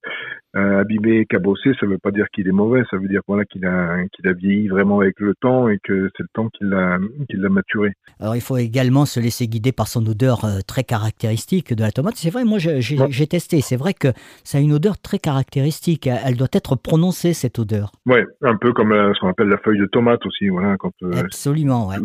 euh, 0.56 0.80
abîmé, 0.80 1.26
cabossé, 1.26 1.72
ça 1.80 1.86
veut 1.86 2.00
pas 2.00 2.12
dire 2.12 2.26
qu'il 2.34 2.48
est 2.48 2.52
mauvais, 2.52 2.84
ça 2.90 2.98
veut 2.98 3.08
dire 3.08 3.22
voilà 3.28 3.46
qu'il 3.46 3.66
a 3.66 4.04
qu'il 4.12 4.28
a 4.28 4.34
vieilli 4.34 4.68
vraiment 4.68 5.00
avec 5.00 5.20
le 5.20 5.36
temps 5.36 5.70
et 5.70 5.78
que 5.84 6.10
c'est 6.18 6.24
le 6.24 6.30
temps 6.34 6.50
qu'il 6.50 6.70
l'a 6.70 7.50
maturé. 7.50 7.94
Alors 8.20 8.36
il 8.36 8.42
faut 8.42 8.58
également 8.58 9.06
se 9.06 9.20
laisser 9.20 9.48
guider 9.48 9.72
par 9.72 9.88
son 9.88 10.06
odeur 10.08 10.46
euh, 10.46 10.60
très 10.66 10.84
caractéristique 10.84 11.74
de 11.74 11.84
la 11.84 11.92
tomate. 11.92 12.16
C'est 12.16 12.32
vrai, 12.32 12.46
moi 12.46 12.58
j'ai 12.60 13.28
testé, 13.28 13.62
c'est 13.62 13.78
vrai 13.78 13.94
que 13.94 14.08
ça 14.44 14.58
a 14.58 14.62
une 14.62 14.74
odeur 14.74 14.98
très 14.98 15.20
caractéristique. 15.20 16.08
Elle 16.08 16.36
doit 16.36 16.48
être 16.54 16.76
prononcée 16.76 17.34
cette 17.34 17.60
odeur. 17.60 17.92
Ouais, 18.08 18.26
un 18.42 18.58
peu 18.58 18.74
comme 18.74 18.92
euh, 18.92 19.14
ce 19.14 19.20
qu'on 19.20 19.30
appelle 19.30 19.50
la 19.50 19.58
feuille 19.60 19.80
de 19.80 19.86
tomate 19.86 20.26
aussi, 20.26 20.50
voilà 20.50 20.78
quand. 20.78 20.94
Absolument, 21.16 21.88
ouais 21.88 21.98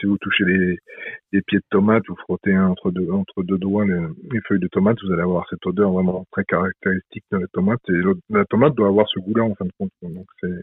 si 0.00 0.06
vous 0.06 0.18
touchez 0.18 0.44
les, 0.44 1.42
pieds 1.42 1.58
de 1.58 1.64
tomate, 1.70 2.02
vous 2.08 2.16
frottez 2.16 2.56
entre 2.56 2.90
deux, 2.90 3.10
entre 3.10 3.42
deux 3.42 3.58
doigts 3.58 3.84
les, 3.84 4.00
les, 4.32 4.40
feuilles 4.46 4.60
de 4.60 4.68
tomate, 4.68 4.98
vous 5.02 5.12
allez 5.12 5.22
avoir 5.22 5.46
cette 5.50 5.64
odeur 5.66 5.92
vraiment 5.92 6.24
très 6.32 6.44
caractéristique 6.44 7.24
de 7.32 7.38
la 7.38 7.46
tomate. 7.52 7.80
La 8.30 8.44
tomate 8.46 8.74
doit 8.74 8.88
avoir 8.88 9.08
ce 9.08 9.18
goût-là 9.20 9.44
en 9.44 9.54
fin 9.54 9.64
de 9.64 9.72
compte. 9.78 9.90
Donc 10.02 10.26
c'est 10.40 10.62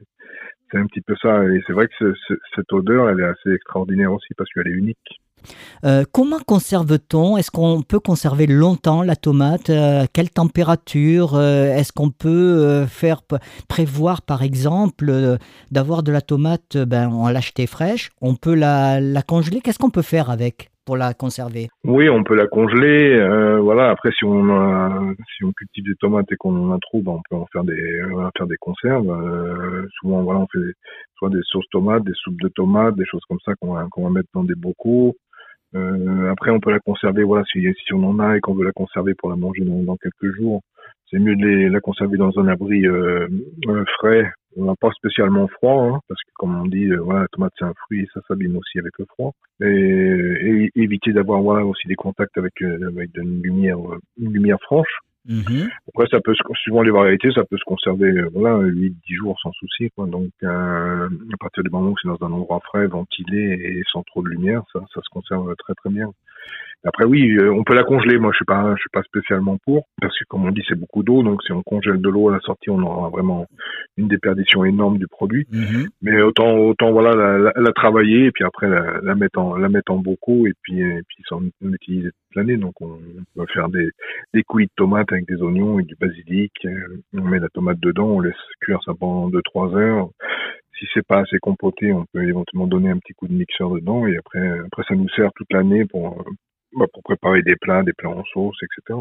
c'est 0.72 0.78
un 0.78 0.88
petit 0.88 1.02
peu 1.02 1.16
ça. 1.22 1.44
Et 1.46 1.62
c'est 1.68 1.74
vrai 1.74 1.88
que 1.88 2.14
cette 2.56 2.74
odeur, 2.74 3.10
elle 3.10 3.20
est 3.20 3.26
assez 3.26 3.52
extraordinaire 3.52 4.12
aussi 4.12 4.34
parce 4.38 4.50
qu'elle 4.52 4.68
est 4.68 4.72
unique. 4.72 5.22
Euh, 5.84 6.04
comment 6.12 6.40
conserve-t-on 6.46 7.38
Est-ce 7.38 7.52
qu'on 7.52 7.82
peut 7.82 8.00
conserver 8.00 8.48
longtemps 8.48 9.04
la 9.04 9.16
tomate 9.16 9.70
euh, 9.70 10.06
Quelle 10.14 10.30
température 10.30 11.36
euh, 11.36 11.76
Est-ce 11.76 11.92
qu'on 11.94 12.10
peut 12.10 12.86
faire 12.88 13.22
prévoir, 13.68 14.22
par 14.22 14.44
exemple, 14.44 15.12
d'avoir 15.72 16.04
de 16.04 16.12
la 16.12 16.22
tomate 16.22 16.78
ben, 16.78 17.10
On 17.12 17.28
l'acheter 17.28 17.68
fraîche, 17.68 18.10
on 18.22 18.36
peut 18.36 18.56
la, 18.56 19.00
congeler. 19.28 19.62
Qu'est-ce 19.62 19.80
qu'on 19.80 19.90
peut 19.90 20.02
faire 20.02 20.30
avec 20.30 20.70
pour 20.86 20.98
la 20.98 21.14
conserver? 21.14 21.68
Oui, 21.84 22.10
on 22.10 22.24
peut 22.24 22.36
la 22.36 22.48
congeler. 22.48 23.20
Voilà. 23.62 23.90
Après, 23.90 24.12
si 24.12 24.24
on 24.24 25.52
cultive 25.58 25.84
des 25.86 25.96
tomates 26.00 26.32
et 26.32 26.36
qu'on 26.36 26.72
en 26.72 26.80
trouve, 26.80 27.04
ben, 27.04 27.12
on 27.14 27.22
peut 27.30 27.36
en 27.36 27.48
faire 27.52 27.64
des, 27.64 28.02
faire 28.38 28.48
des 28.48 28.58
conserves. 28.58 29.88
Souvent, 30.00 30.24
voilà, 30.24 30.42
on 30.42 30.48
fait 30.48 30.74
soit 31.18 31.30
des 31.30 31.42
sauces 31.44 31.70
tomates, 31.72 32.04
des 32.04 32.14
soupes 32.16 32.42
de 32.42 32.50
tomates, 32.50 32.96
des 32.96 33.06
choses 33.06 33.24
comme 33.28 33.40
ça 33.46 33.54
qu'on 33.56 33.74
va 33.74 34.10
mettre 34.10 34.30
dans 34.34 34.44
des 34.44 34.56
bocaux. 34.56 35.16
Euh, 35.76 36.32
après, 36.32 36.52
on 36.52 36.60
peut 36.60 36.72
la 36.72 36.80
conserver. 36.80 37.24
Voilà, 37.24 37.44
si, 37.52 37.62
si 37.86 37.94
on 37.94 38.04
en 38.04 38.20
a 38.20 38.38
et 38.38 38.40
qu'on 38.40 38.54
veut 38.54 38.66
la 38.66 38.72
conserver 38.72 39.14
pour 39.14 39.30
la 39.30 39.36
manger 39.36 39.64
dans, 39.64 39.98
quelques 39.98 40.36
jours, 40.36 40.62
c'est 41.10 41.20
mieux 41.20 41.36
de 41.36 41.70
la 41.70 41.80
conserver 41.82 42.18
dans 42.18 42.38
un 42.40 42.48
abri 42.48 42.88
euh, 42.88 43.28
frais 43.98 44.32
on 44.58 44.66
n'a 44.66 44.76
pas 44.80 44.92
spécialement 44.92 45.48
froid, 45.48 45.84
hein, 45.84 46.00
parce 46.08 46.22
que 46.24 46.32
comme 46.36 46.56
on 46.60 46.66
dit, 46.66 46.86
euh, 46.86 47.02
voilà, 47.02 47.22
la 47.22 47.28
tomate 47.32 47.54
c'est 47.58 47.66
un 47.66 47.74
fruit, 47.86 48.08
ça 48.14 48.22
s'abîme 48.28 48.56
aussi 48.56 48.80
avec 48.80 48.94
le 48.98 49.06
froid. 49.06 49.34
Et, 49.62 50.70
éviter 50.76 51.14
d'avoir 51.14 51.42
voilà 51.42 51.66
aussi 51.66 51.88
des 51.88 51.96
contacts 51.96 52.38
avec, 52.38 52.62
euh, 52.62 52.88
avec 52.88 53.10
une 53.18 53.42
lumière, 53.42 53.80
euh, 53.80 54.00
une 54.18 54.34
lumière 54.34 54.58
franche. 54.62 55.00
Mm-hmm. 55.28 55.70
Après, 55.90 56.08
ça 56.12 56.20
peut, 56.22 56.34
suivant 56.54 56.82
les 56.82 56.92
variétés, 56.92 57.32
ça 57.32 57.44
peut 57.44 57.58
se 57.58 57.64
conserver, 57.66 58.12
voilà, 58.34 58.58
8-10 58.68 58.94
jours 59.08 59.40
sans 59.42 59.52
souci, 59.54 59.90
quoi. 59.96 60.06
Donc, 60.08 60.32
à 60.44 61.08
partir 61.40 61.64
du 61.64 61.70
moment 61.70 61.90
où 61.90 61.96
c'est 62.02 62.08
dans 62.08 62.26
un 62.26 62.32
endroit 62.32 62.60
frais, 62.66 62.88
ventilé 62.88 63.58
et 63.60 63.82
sans 63.92 64.04
trop 64.04 64.22
de 64.22 64.30
lumière, 64.30 64.64
ça, 64.72 64.80
ça 64.94 65.02
se 65.02 65.10
conserve 65.10 65.56
très 65.58 65.74
très 65.74 65.90
bien. 65.90 66.10
Après 66.84 67.06
oui, 67.06 67.36
euh, 67.38 67.52
on 67.52 67.64
peut 67.64 67.74
la 67.74 67.84
congeler. 67.84 68.18
Moi, 68.20 68.32
je 68.32 68.38
suis 68.38 68.46
pas, 68.46 68.74
je 68.76 68.82
suis 68.82 68.90
pas 68.92 69.02
spécialement 69.04 69.58
pour 69.66 69.88
parce 70.02 70.18
que 70.18 70.24
comme 70.30 70.46
on 70.46 70.52
dit, 70.52 70.64
c'est 70.68 70.80
beaucoup 70.80 71.04
d'eau. 71.04 71.24
Donc 71.24 71.42
si 71.44 71.52
on 71.52 71.64
congèle 71.64 72.00
de 72.02 72.10
l'eau 72.10 72.30
à 72.30 72.34
la 72.34 72.40
sortie, 72.42 72.70
on 72.70 72.82
aura 72.82 73.10
vraiment 73.10 73.48
une 73.98 74.08
déperdition 74.08 74.66
énorme 74.66 74.98
du 74.98 75.08
produit. 75.08 75.48
Mhm. 75.52 75.88
Mais 76.02 76.22
autant, 76.22 76.56
autant 76.58 76.92
voilà, 76.92 77.16
la, 77.16 77.52
la, 77.56 77.72
travailler 77.74 78.26
et 78.26 78.32
puis 78.32 78.44
après 78.44 78.70
la, 78.70 79.00
la, 79.02 79.16
mettre 79.16 79.40
en, 79.40 79.56
la 79.56 79.70
mettre 79.70 79.92
en 79.92 79.98
bocaux 79.98 80.46
et 80.46 80.54
puis, 80.62 80.80
et 80.80 81.02
puis 81.08 81.24
s'en 81.28 81.42
utiliser 81.64 82.10
toute 82.10 82.36
l'année. 82.36 82.58
Donc 82.58 82.80
on, 82.82 83.00
peut 83.36 83.46
faire 83.54 83.70
des, 83.70 83.90
des 84.34 84.44
coulis 84.44 84.66
de 84.66 84.72
tomates 84.76 85.12
avec 85.12 85.28
des 85.28 85.42
oignons 85.42 85.80
et 85.80 85.84
du 85.84 85.96
basilic. 86.00 86.54
Euh, 86.66 87.02
on 87.14 87.22
met 87.22 87.40
la 87.40 87.50
tomate 87.50 87.80
dedans, 87.80 88.08
on 88.08 88.20
laisse 88.20 88.34
cuire 88.62 88.80
ça 88.86 88.94
pendant 88.98 89.30
2-3 89.30 89.76
heures 89.78 90.10
si 90.78 90.86
c'est 90.94 91.08
pas 91.08 91.20
assez 91.20 91.38
compoté, 91.40 91.94
on 91.94 92.06
peut 92.14 92.28
éventuellement 92.28 92.68
donner 92.68 92.90
un 92.90 92.98
petit 92.98 93.14
coup 93.14 93.30
de 93.30 93.34
mixeur 93.34 93.70
dedans 93.72 94.06
et 94.08 94.18
après, 94.18 94.60
après 94.60 94.84
ça 94.88 94.96
nous 94.96 95.08
sert 95.16 95.32
toute 95.34 95.52
l'année 95.54 95.86
pour, 95.86 96.22
bah, 96.76 96.86
pour 96.92 97.04
préparer 97.04 97.42
des 97.42 97.56
plats, 97.56 97.84
des 97.84 97.94
plats 97.94 98.10
en 98.10 98.24
sauce, 98.34 98.58
etc. 98.62 99.00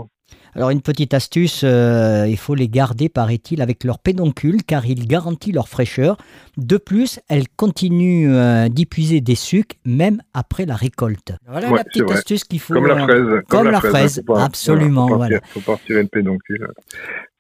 Alors 0.54 0.71
une 0.71 0.81
petite 0.81 1.12
astuce, 1.12 1.62
euh, 1.64 2.26
il 2.28 2.37
faut 2.37 2.54
les 2.54 2.69
garder, 2.69 3.09
paraît-il, 3.09 3.61
avec 3.61 3.83
leur 3.83 3.99
pédoncule, 3.99 4.62
car 4.62 4.87
il 4.87 5.09
garantit 5.09 5.50
leur 5.50 5.69
fraîcheur. 5.69 6.16
De 6.57 6.76
plus, 6.76 7.19
elles 7.28 7.49
continuent 7.49 8.33
euh, 8.33 8.69
d'épuiser 8.69 9.21
des 9.21 9.35
sucres, 9.35 9.76
même 9.85 10.23
après 10.33 10.66
la 10.66 10.76
récolte. 10.76 11.33
Voilà 11.47 11.71
la 11.71 11.85
petite 11.85 12.11
astuce 12.11 12.45
qu'il 12.45 12.61
faut. 12.61 12.75
Comme 12.75 12.87
la 12.87 12.95
euh, 12.95 13.07
fraise. 13.07 13.43
Comme, 13.49 13.71
la, 13.71 13.81
fraise, 13.81 14.23
absolument. 14.37 15.26
Il 15.26 15.40
faut, 15.43 15.61
faut, 15.61 15.73
partir 15.73 15.99
une 15.99 16.09
pédoncule 16.09 16.69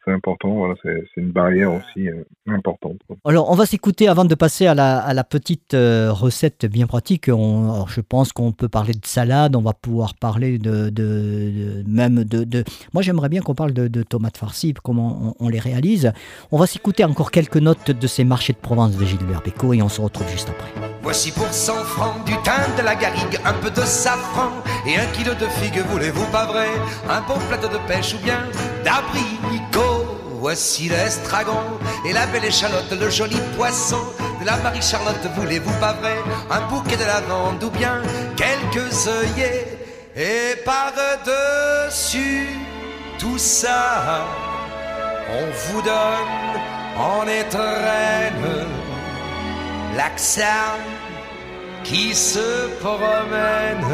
c'est 0.04 0.12
important. 0.12 0.50
Voilà, 0.54 0.74
c'est 0.82 1.06
une 1.16 1.30
barrière 1.30 1.72
aussi 1.72 2.08
euh, 2.08 2.24
importante. 2.48 2.98
Alors, 3.24 3.50
on 3.50 3.54
va 3.54 3.66
s'écouter 3.66 4.08
avant 4.08 4.24
de 4.24 4.34
passer 4.34 4.66
à 4.66 4.74
la, 4.74 4.98
à 4.98 5.14
la 5.14 5.24
petite 5.24 5.74
euh, 5.74 6.12
recette 6.12 6.66
bien 6.66 6.86
pratique. 6.86 7.30
On, 7.32 7.86
je 7.86 8.00
pense 8.00 8.32
qu'on 8.32 8.52
peut 8.52 8.68
parler 8.68 8.92
de 8.92 9.06
salade, 9.06 9.56
on 9.56 9.62
va 9.62 9.72
pouvoir 9.72 10.14
parler 10.14 10.58
de, 10.58 10.90
de, 10.90 11.82
même 11.86 12.24
de, 12.24 12.44
de, 12.44 12.64
Moi, 12.92 13.02
j'aimerais 13.02 13.28
bien 13.28 13.40
qu'on 13.40 13.54
parle 13.54 13.72
de, 13.72 14.02
tomates 14.02 14.36
farcies, 14.36 14.74
comment 14.82 15.34
on, 15.38 15.48
les 15.48 15.58
réalise. 15.58 16.12
On 16.52 16.58
va 16.58 16.66
s'écouter 16.66 17.04
encore 17.04 17.30
quelques 17.30 17.56
notes 17.56 17.90
de 17.90 18.06
ces 18.06 18.24
marchés 18.24 18.52
de 18.52 18.58
Provence 18.58 18.96
de 18.96 19.04
Gilbert 19.04 19.42
Bécaud 19.42 19.72
et 19.72 19.82
on 19.82 19.88
se 19.88 20.00
retrouve 20.00 20.28
juste 20.28 20.48
après. 20.50 20.70
Voici 21.02 21.32
pour 21.32 21.46
100 21.46 21.72
francs 21.84 22.24
du 22.24 22.32
thym, 22.42 22.76
de 22.78 22.82
la 22.82 22.94
garrigue, 22.94 23.38
un 23.44 23.52
peu 23.52 23.70
de 23.70 23.80
safran 23.82 24.50
et 24.86 24.96
un 24.96 25.06
kilo 25.12 25.34
de 25.34 25.46
figues, 25.46 25.84
voulez-vous 25.90 26.24
pas 26.32 26.46
vrai? 26.46 26.68
Un 27.08 27.20
bon 27.20 27.38
plateau 27.48 27.68
de 27.68 27.78
pêche 27.86 28.14
ou 28.14 28.24
bien 28.24 28.38
d'abricot 28.84 29.93
Voici 30.46 30.90
l'estragon 30.90 31.62
et 32.04 32.12
la 32.12 32.26
belle 32.26 32.44
échalote, 32.44 32.92
le 33.00 33.08
joli 33.08 33.38
poisson 33.56 34.04
de 34.42 34.44
la 34.44 34.58
Marie-Charlotte, 34.58 35.26
voulez-vous 35.36 35.72
pas 35.80 35.94
vrai 35.94 36.18
Un 36.50 36.60
bouquet 36.68 36.98
de 36.98 37.04
lavande 37.04 37.64
ou 37.64 37.70
bien 37.70 38.02
quelques 38.36 39.08
œillets? 39.08 39.78
Et 40.14 40.56
par-dessus 40.62 42.48
tout 43.18 43.38
ça, 43.38 44.26
on 45.30 45.46
vous 45.64 45.80
donne 45.80 46.60
en 46.98 47.26
étrenne 47.26 48.66
l'accent 49.96 50.76
qui 51.84 52.14
se 52.14 52.68
promène 52.80 53.86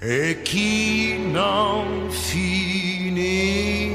et 0.00 0.38
qui 0.44 1.18
n'en 1.30 1.84
finit 2.10 3.85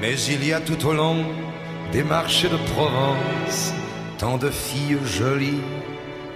mais 0.00 0.20
il 0.28 0.46
y 0.46 0.52
a 0.52 0.60
tout 0.60 0.86
au 0.86 0.92
long 0.92 1.24
des 1.92 2.02
marchés 2.02 2.48
de 2.48 2.56
Provence 2.74 3.72
tant 4.22 4.38
de 4.38 4.50
filles 4.50 4.98
jolies, 5.04 5.62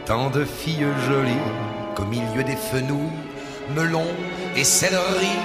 tant 0.07 0.29
de 0.29 0.45
filles 0.45 0.89
jolies, 1.09 1.47
qu'au 1.95 2.05
milieu 2.05 2.43
des 2.43 2.57
fenouilles, 2.57 3.13
melons 3.77 4.13
et 4.57 4.65
céleri. 4.65 5.37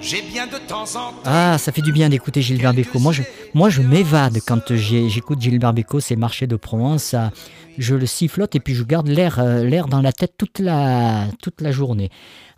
J'ai 0.00 0.22
bien 0.22 0.46
de 0.46 0.56
temps 0.66 0.84
en 0.96 1.12
temps. 1.12 1.22
Ah, 1.26 1.58
ça 1.58 1.72
fait 1.72 1.82
du 1.82 1.92
bien 1.92 2.08
d'écouter 2.08 2.40
Gilbert 2.40 2.72
Bécaud. 2.72 2.98
Moi, 3.00 3.12
je, 3.12 3.22
moi, 3.52 3.68
je 3.68 3.82
m'évade 3.82 4.38
quand 4.46 4.74
j'écoute 4.74 5.40
Gilbert 5.40 5.74
Bécaud, 5.74 6.00
ces 6.00 6.16
marchés 6.16 6.46
de 6.46 6.56
Provence. 6.56 7.02
Ça, 7.02 7.30
je 7.76 7.94
le 7.94 8.06
sifflote 8.06 8.54
et 8.54 8.60
puis 8.60 8.74
je 8.74 8.82
garde 8.84 9.08
l'air 9.08 9.38
euh, 9.38 9.62
l'air 9.62 9.88
dans 9.88 10.00
la 10.00 10.12
tête 10.12 10.32
toute 10.38 10.58
la, 10.58 11.26
toute 11.42 11.60
la 11.60 11.70
journée. 11.70 12.08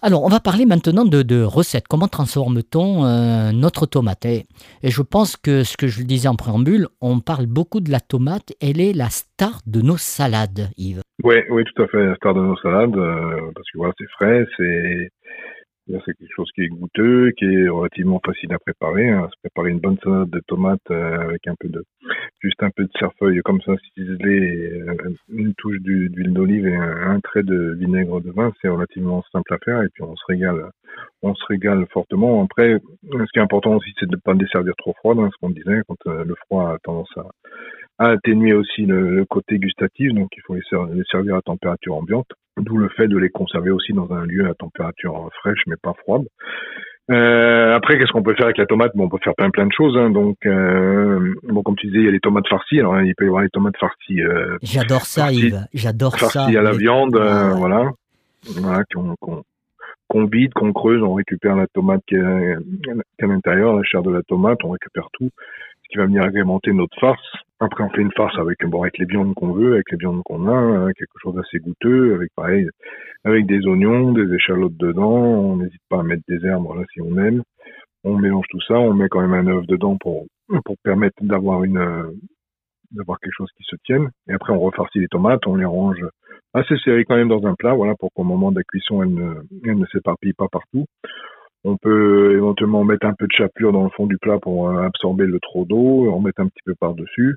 Alors, 0.03 0.23
on 0.23 0.29
va 0.29 0.39
parler 0.39 0.67
maintenant 0.67 1.05
de, 1.05 1.23
de 1.23 1.43
recettes. 1.43 1.89
Comment 1.89 2.09
transforme-t-on 2.09 3.05
euh, 3.05 3.51
notre 3.51 3.87
tomate? 3.87 4.25
Et, 4.25 4.45
je 4.85 5.03
pense 5.03 5.37
que 5.37 5.65
ce 5.65 5.77
que 5.77 5.89
je 5.89 5.99
le 5.99 6.07
disais 6.07 6.29
en 6.29 6.37
préambule, 6.37 6.87
on 7.01 7.19
parle 7.19 7.47
beaucoup 7.47 7.81
de 7.81 7.91
la 7.91 8.01
tomate. 8.01 8.53
Elle 8.61 8.81
est 8.81 8.93
la 8.93 9.11
star 9.11 9.61
de 9.67 9.81
nos 9.81 9.97
salades, 9.97 10.71
Yves. 10.77 11.03
Oui, 11.25 11.37
oui, 11.51 11.65
tout 11.65 11.83
à 11.83 11.89
fait, 11.89 12.05
la 12.05 12.15
star 12.17 12.35
de 12.35 12.41
nos 12.41 12.57
salades, 12.59 12.97
euh, 12.97 13.51
parce 13.55 13.69
que 13.73 13.79
voilà, 13.79 13.93
c'est 13.99 14.11
frais, 14.11 14.45
c'est 14.57 15.11
c'est 16.05 16.15
quelque 16.15 16.35
chose 16.35 16.51
qui 16.55 16.63
est 16.63 16.69
goûteux, 16.69 17.31
qui 17.37 17.45
est 17.45 17.69
relativement 17.69 18.21
facile 18.25 18.53
à 18.53 18.59
préparer. 18.59 19.11
Hein. 19.11 19.29
Se 19.33 19.41
préparer 19.41 19.71
une 19.71 19.81
bonne 19.81 19.99
salade 20.03 20.31
de 20.31 20.41
tomates 20.47 20.91
euh, 20.91 21.21
avec 21.21 21.47
un 21.47 21.55
peu 21.59 21.69
de, 21.69 21.83
juste 22.41 22.63
un 22.63 22.71
peu 22.71 22.85
de 22.85 22.91
cerfeuil 22.99 23.41
comme 23.45 23.61
ça 23.63 23.73
ciselé, 23.95 24.73
euh, 24.73 25.15
une 25.29 25.55
touche 25.55 25.79
d'huile 25.81 26.33
d'olive 26.33 26.67
et 26.67 26.77
un, 26.77 27.21
trait 27.21 27.43
de 27.43 27.75
vinaigre 27.79 28.21
de 28.21 28.31
vin, 28.31 28.53
c'est 28.61 28.69
relativement 28.69 29.23
simple 29.33 29.55
à 29.55 29.59
faire 29.65 29.83
et 29.83 29.89
puis 29.93 30.03
on 30.03 30.17
se 30.17 30.25
régale, 30.29 30.71
on 31.23 31.35
se 31.35 31.45
régale 31.47 31.87
fortement. 31.93 32.43
Après, 32.43 32.79
ce 33.03 33.33
qui 33.33 33.39
est 33.39 33.43
important 33.43 33.77
aussi, 33.77 33.93
c'est 33.99 34.07
de 34.07 34.17
ne 34.17 34.21
pas 34.21 34.35
les 34.35 34.47
servir 34.49 34.75
trop 34.79 34.95
froid, 34.95 35.15
hein, 35.17 35.29
ce 35.33 35.39
qu'on 35.41 35.51
disait, 35.51 35.83
quand 35.87 35.97
euh, 36.07 36.25
le 36.25 36.35
froid 36.47 36.71
a 36.71 36.79
tendance 36.83 37.11
à, 37.17 37.25
à 38.03 38.09
atténuer 38.09 38.53
aussi 38.53 38.83
le, 38.83 39.25
côté 39.25 39.59
gustatif, 39.59 40.13
donc 40.13 40.29
il 40.37 40.43
faut 40.43 40.55
les, 40.55 41.05
servir 41.11 41.37
à 41.37 41.43
température 41.43 41.95
ambiante, 41.95 42.27
d'où 42.57 42.77
le 42.77 42.89
fait 42.89 43.07
de 43.07 43.17
les 43.17 43.31
conserver 43.31 43.71
aussi 43.71 43.93
dans 43.93 44.11
un 44.13 44.27
lieu 44.27 44.49
à 44.49 44.55
température 44.55 45.31
fraîche 45.41 45.63
mais 45.67 45.77
pas 45.81 45.95
froide. 45.95 46.25
Euh, 47.11 47.75
après, 47.75 47.99
qu'est-ce 47.99 48.13
qu'on 48.13 48.23
peut 48.23 48.35
faire 48.35 48.47
avec 48.47 48.59
la 48.59 48.67
tomate? 48.67 48.93
Bon, 48.95 49.05
on 49.05 49.09
peut 49.09 49.19
faire 49.23 49.35
plein 49.35 49.51
plein 49.51 49.67
de 49.67 49.73
choses. 49.73 49.97
Hein. 49.97 50.11
donc, 50.11 50.37
euh, 50.47 51.35
bon, 51.43 51.63
comme 51.63 51.77
tu 51.77 51.89
disais, 51.89 51.99
il 51.99 52.05
y 52.05 52.09
a 52.09 52.13
les 52.13 52.21
tomates 52.21 52.49
farcies. 52.49 52.79
Alors, 52.79 53.01
il 53.01 53.15
peut 53.15 53.25
y 53.25 53.29
avoir 53.29 53.43
les 53.43 53.51
tomates 53.51 53.77
farcies. 53.77 54.23
Euh, 54.23 54.57
J'adore 54.63 55.05
ça, 55.05 55.33
Yves. 55.33 55.67
J'adore 55.75 56.19
ça. 56.19 56.29
Farcies 56.29 56.57
à 56.57 56.63
la 56.63 56.73
viande, 56.73 57.17
euh, 57.17 57.51
voilà, 57.51 57.91
voilà, 58.57 58.83
qu'on 60.09 60.25
vide, 60.27 60.53
qu'on 60.55 60.73
creuse, 60.73 61.03
on 61.03 61.15
récupère 61.15 61.57
la 61.57 61.67
tomate 61.67 62.03
qui 62.07 62.15
est 62.15 62.21
à 62.23 63.27
l'intérieur, 63.27 63.77
la 63.77 63.83
chair 63.83 64.03
de 64.03 64.11
la 64.11 64.23
tomate, 64.23 64.59
on 64.65 64.71
récupère 64.71 65.09
tout, 65.13 65.31
ce 65.83 65.89
qui 65.91 65.99
va 65.99 66.07
venir 66.07 66.23
agrémenter 66.23 66.73
notre 66.73 66.99
farce. 67.01 67.21
Après, 67.63 67.85
on 67.85 67.91
fait 67.91 68.03
une 68.03 68.11
farce 68.17 68.37
avec, 68.41 68.59
bon, 68.67 68.83
avec 68.83 68.99
les 68.99 69.05
viandes 69.05 69.35
qu'on 69.35 69.53
veut, 69.53 69.75
avec 69.75 69.89
les 69.93 69.97
viandes 69.97 70.21
qu'on 70.25 70.49
a, 70.49 70.53
hein, 70.53 70.93
quelque 70.99 71.17
chose 71.23 71.37
d'assez 71.37 71.61
goûteux, 71.61 72.13
avec 72.17 72.31
pareil, 72.35 72.67
avec 73.23 73.47
des 73.47 73.65
oignons, 73.69 74.11
des 74.11 74.35
échalotes 74.35 74.77
dedans. 74.77 75.13
On 75.13 75.57
n'hésite 75.59 75.81
pas 75.89 76.01
à 76.01 76.03
mettre 76.03 76.25
des 76.27 76.45
herbes, 76.45 76.67
là, 76.75 76.83
si 76.93 77.01
on 77.01 77.17
aime. 77.19 77.45
On 78.03 78.19
mélange 78.19 78.47
tout 78.51 78.61
ça, 78.67 78.75
on 78.75 78.95
met 78.95 79.09
quand 79.09 79.21
même 79.21 79.35
un 79.35 79.47
œuf 79.47 79.65
dedans 79.69 79.97
pour, 79.97 80.27
pour 80.65 80.75
permettre 80.83 81.15
d'avoir 81.21 81.63
une, 81.63 81.79
d'avoir 82.91 83.21
quelque 83.21 83.37
chose 83.37 83.51
qui 83.57 83.63
se 83.63 83.77
tienne. 83.85 84.11
Et 84.29 84.33
après, 84.33 84.53
on 84.53 84.59
refarcit 84.59 84.99
les 84.99 85.07
tomates, 85.07 85.47
on 85.47 85.55
les 85.55 85.65
range 85.65 86.05
assez 86.55 86.77
serrées 86.79 87.05
quand 87.05 87.15
même 87.15 87.29
dans 87.29 87.47
un 87.47 87.55
plat, 87.55 87.75
voilà, 87.75 87.95
pour 87.95 88.11
qu'au 88.13 88.25
moment 88.25 88.51
de 88.51 88.57
la 88.57 88.65
cuisson, 88.65 89.05
elles 89.05 89.15
ne, 89.15 89.35
elles 89.65 89.79
ne 89.79 89.87
s'éparpillent 89.87 90.33
pas 90.33 90.49
partout. 90.51 90.87
On 91.63 91.77
peut 91.77 92.35
éventuellement 92.35 92.83
mettre 92.83 93.07
un 93.07 93.15
peu 93.17 93.27
de 93.27 93.33
chapelure 93.39 93.71
dans 93.71 93.85
le 93.85 93.91
fond 93.91 94.09
du 94.09 94.19
plat 94.19 94.41
pour 94.41 94.69
euh, 94.69 94.83
absorber 94.83 95.27
le 95.27 95.39
trop 95.39 95.65
d'eau, 95.65 96.11
en 96.11 96.19
mettre 96.19 96.41
un 96.41 96.49
petit 96.49 96.63
peu 96.65 96.75
par-dessus 96.75 97.37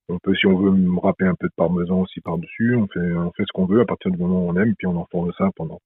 On 0.11 0.19
peut, 0.19 0.35
si 0.35 0.45
on 0.45 0.57
veut, 0.57 0.73
râper 1.01 1.25
un 1.25 1.35
peu 1.39 1.47
de 1.47 1.53
parmesan 1.55 2.01
aussi 2.01 2.21
par-dessus. 2.21 2.75
On 2.75 2.87
fait, 2.87 3.13
on 3.13 3.31
fait 3.31 3.43
ce 3.43 3.53
qu'on 3.53 3.65
veut 3.65 3.81
à 3.81 3.85
partir 3.85 4.11
du 4.11 4.17
moment 4.17 4.45
où 4.45 4.49
on 4.49 4.55
aime, 4.55 4.73
puis 4.77 4.87
on 4.87 4.97
enfourne 4.97 5.31
ça 5.37 5.49
pendant, 5.55 5.79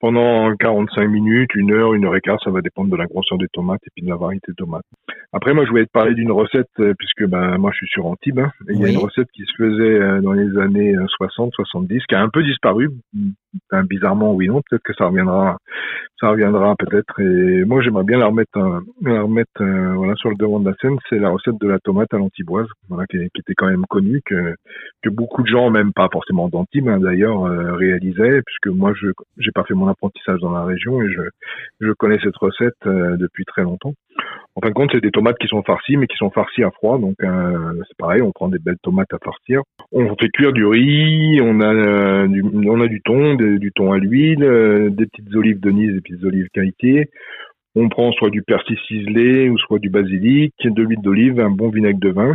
pendant 0.00 0.54
45 0.56 1.06
minutes, 1.08 1.54
une 1.54 1.72
heure, 1.72 1.94
une 1.94 2.04
heure 2.04 2.16
et 2.16 2.20
quart. 2.20 2.38
Ça 2.44 2.50
va 2.50 2.60
dépendre 2.60 2.90
de 2.90 2.96
la 2.96 3.06
grosseur 3.06 3.38
des 3.38 3.48
tomates 3.52 3.80
et 3.86 3.90
puis 3.94 4.04
de 4.04 4.10
la 4.10 4.16
variété 4.16 4.52
de 4.52 4.56
tomates. 4.56 4.84
Après, 5.32 5.52
moi, 5.52 5.64
je 5.64 5.70
voulais 5.70 5.86
te 5.86 5.90
parler 5.90 6.14
d'une 6.14 6.30
recette, 6.30 6.68
euh, 6.78 6.94
puisque 6.96 7.28
ben, 7.28 7.58
moi, 7.58 7.70
je 7.72 7.78
suis 7.78 7.88
sur 7.88 8.06
Antibes. 8.06 8.38
Hein, 8.38 8.52
et 8.68 8.74
Il 8.74 8.80
y 8.80 8.84
a 8.84 8.88
une 8.88 8.98
recette 8.98 9.28
qui 9.32 9.42
se 9.42 9.52
faisait 9.56 10.00
euh, 10.00 10.20
dans 10.20 10.32
les 10.32 10.56
années 10.58 10.94
60, 11.08 11.52
70, 11.52 12.04
qui 12.06 12.14
a 12.14 12.22
un 12.22 12.28
peu 12.28 12.44
disparu. 12.44 12.90
Ben, 13.70 13.82
bizarrement, 13.82 14.32
oui, 14.32 14.46
non. 14.46 14.62
Peut-être 14.68 14.84
que 14.84 14.94
ça 14.94 15.06
reviendra, 15.06 15.58
ça 16.20 16.28
reviendra 16.28 16.76
peut-être. 16.78 17.20
Et 17.20 17.64
moi, 17.64 17.82
j'aimerais 17.82 18.04
bien 18.04 18.18
la 18.18 18.26
remettre, 18.26 18.82
la 19.02 19.22
remettre 19.22 19.64
voilà, 19.96 20.14
sur 20.16 20.30
le 20.30 20.36
devant 20.36 20.60
de 20.60 20.68
la 20.68 20.76
scène. 20.80 20.98
C'est 21.08 21.18
la 21.18 21.30
recette 21.30 21.60
de 21.60 21.68
la 21.68 21.80
tomate 21.80 22.14
à 22.14 22.18
l'antiboise, 22.18 22.68
voilà, 22.88 23.04
qui, 23.06 23.18
qui 23.18 23.40
était 23.40 23.53
quand 23.54 23.68
même 23.68 23.84
connu 23.88 24.20
que, 24.24 24.54
que 25.02 25.10
beaucoup 25.10 25.42
de 25.42 25.48
gens, 25.48 25.70
même 25.70 25.92
pas 25.92 26.08
forcément 26.12 26.48
d'Antibes 26.48 26.88
hein, 26.88 26.98
d'ailleurs, 26.98 27.44
euh, 27.44 27.74
réalisaient, 27.74 28.42
puisque 28.42 28.74
moi 28.74 28.92
je 28.94 29.08
j'ai 29.38 29.50
pas 29.52 29.64
fait 29.64 29.74
mon 29.74 29.88
apprentissage 29.88 30.40
dans 30.40 30.52
la 30.52 30.64
région 30.64 31.02
et 31.02 31.10
je, 31.10 31.22
je 31.80 31.92
connais 31.92 32.18
cette 32.22 32.36
recette 32.36 32.74
euh, 32.86 33.16
depuis 33.16 33.44
très 33.44 33.62
longtemps. 33.62 33.94
En 34.56 34.60
fin 34.60 34.68
de 34.68 34.74
compte, 34.74 34.90
c'est 34.92 35.00
des 35.00 35.10
tomates 35.10 35.38
qui 35.38 35.48
sont 35.48 35.62
farcies, 35.62 35.96
mais 35.96 36.06
qui 36.06 36.16
sont 36.16 36.30
farcies 36.30 36.62
à 36.62 36.70
froid. 36.70 36.98
Donc 36.98 37.16
euh, 37.22 37.72
c'est 37.88 37.96
pareil, 37.98 38.22
on 38.22 38.30
prend 38.32 38.48
des 38.48 38.58
belles 38.58 38.78
tomates 38.82 39.12
à 39.12 39.18
farcir. 39.18 39.62
On 39.92 40.14
fait 40.16 40.28
cuire 40.28 40.52
du 40.52 40.64
riz, 40.64 41.40
on 41.42 41.60
a 41.60 42.26
du, 42.28 42.42
on 42.42 42.80
a 42.80 42.86
du 42.86 43.00
thon, 43.02 43.34
du 43.34 43.72
thon 43.74 43.92
à 43.92 43.98
l'huile, 43.98 44.90
des 44.90 45.06
petites 45.06 45.34
olives 45.34 45.60
de 45.60 45.70
Nice, 45.70 45.92
des 45.92 46.00
petites 46.00 46.24
olives 46.24 46.48
qualité 46.52 47.10
on 47.74 47.88
prend 47.88 48.12
soit 48.12 48.30
du 48.30 48.42
persil 48.42 48.78
ciselé 48.86 49.48
ou 49.50 49.58
soit 49.58 49.78
du 49.78 49.90
basilic, 49.90 50.54
de 50.64 50.82
l'huile 50.82 51.02
d'olive, 51.02 51.40
un 51.40 51.50
bon 51.50 51.70
vinaigre 51.70 51.98
de 51.98 52.10
vin. 52.10 52.34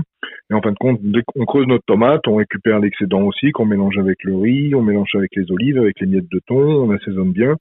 Et 0.51 0.53
en 0.53 0.61
fin 0.61 0.71
de 0.71 0.77
compte, 0.77 0.99
dès 1.01 1.21
qu'on 1.25 1.45
creuse 1.45 1.67
notre 1.67 1.85
tomate, 1.85 2.27
on 2.27 2.35
récupère 2.35 2.79
l'excédent 2.79 3.21
aussi, 3.21 3.51
qu'on 3.51 3.65
mélange 3.65 3.97
avec 3.97 4.23
le 4.23 4.35
riz, 4.35 4.75
on 4.75 4.81
mélange 4.81 5.11
avec 5.15 5.29
les 5.35 5.51
olives, 5.51 5.77
avec 5.77 5.99
les 6.01 6.07
miettes 6.07 6.31
de 6.31 6.41
thon, 6.47 6.57
on 6.57 6.91
assaisonne 6.91 7.31
bien. 7.31 7.55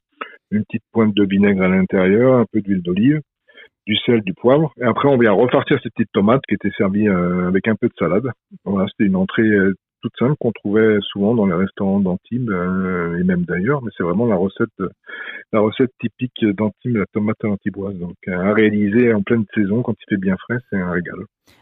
Une 0.51 0.63
petite 0.65 0.83
pointe 0.91 1.13
de 1.13 1.25
vinaigre 1.25 1.61
à 1.61 1.67
l'intérieur, 1.67 2.33
un 2.33 2.45
peu 2.51 2.61
d'huile 2.61 2.81
d'olive, 2.81 3.21
du 3.85 3.95
sel, 3.97 4.21
du 4.21 4.33
poivre. 4.33 4.73
Et 4.81 4.85
après, 4.85 5.07
on 5.07 5.17
vient 5.17 5.31
refarcir 5.31 5.79
ces 5.83 5.89
petites 5.89 6.11
tomates 6.11 6.41
qui 6.47 6.55
étaient 6.55 6.75
servies 6.77 7.07
euh, 7.07 7.47
avec 7.47 7.67
un 7.67 7.75
peu 7.75 7.87
de 7.87 7.93
salade. 7.97 8.27
Voilà, 8.65 8.87
c'était 8.89 9.07
une 9.07 9.15
entrée 9.15 9.43
euh, 9.43 9.75
toute 10.01 10.13
simple 10.17 10.35
qu'on 10.39 10.51
trouvait 10.51 10.97
souvent 11.01 11.35
dans 11.35 11.45
les 11.45 11.53
restaurants 11.53 11.99
d'Antibes 11.99 12.49
euh, 12.49 13.19
et 13.19 13.23
même 13.23 13.43
d'ailleurs, 13.43 13.81
mais 13.83 13.91
c'est 13.97 14.03
vraiment 14.03 14.25
la 14.25 14.35
recette 14.35 14.69
la 15.51 15.59
recette 15.59 15.91
typique 15.99 16.45
d'Antibes, 16.45 16.97
la 16.97 17.05
tomate 17.13 17.37
à 17.43 17.47
l'antiboise. 17.47 17.97
Donc 17.97 18.15
à 18.27 18.53
réaliser 18.53 19.13
en 19.13 19.21
pleine 19.21 19.45
saison 19.53 19.81
quand 19.81 19.95
il 19.99 20.05
fait 20.09 20.19
bien 20.19 20.35
frais, 20.37 20.57
c'est 20.69 20.77
un 20.77 20.91
régal. 20.91 21.15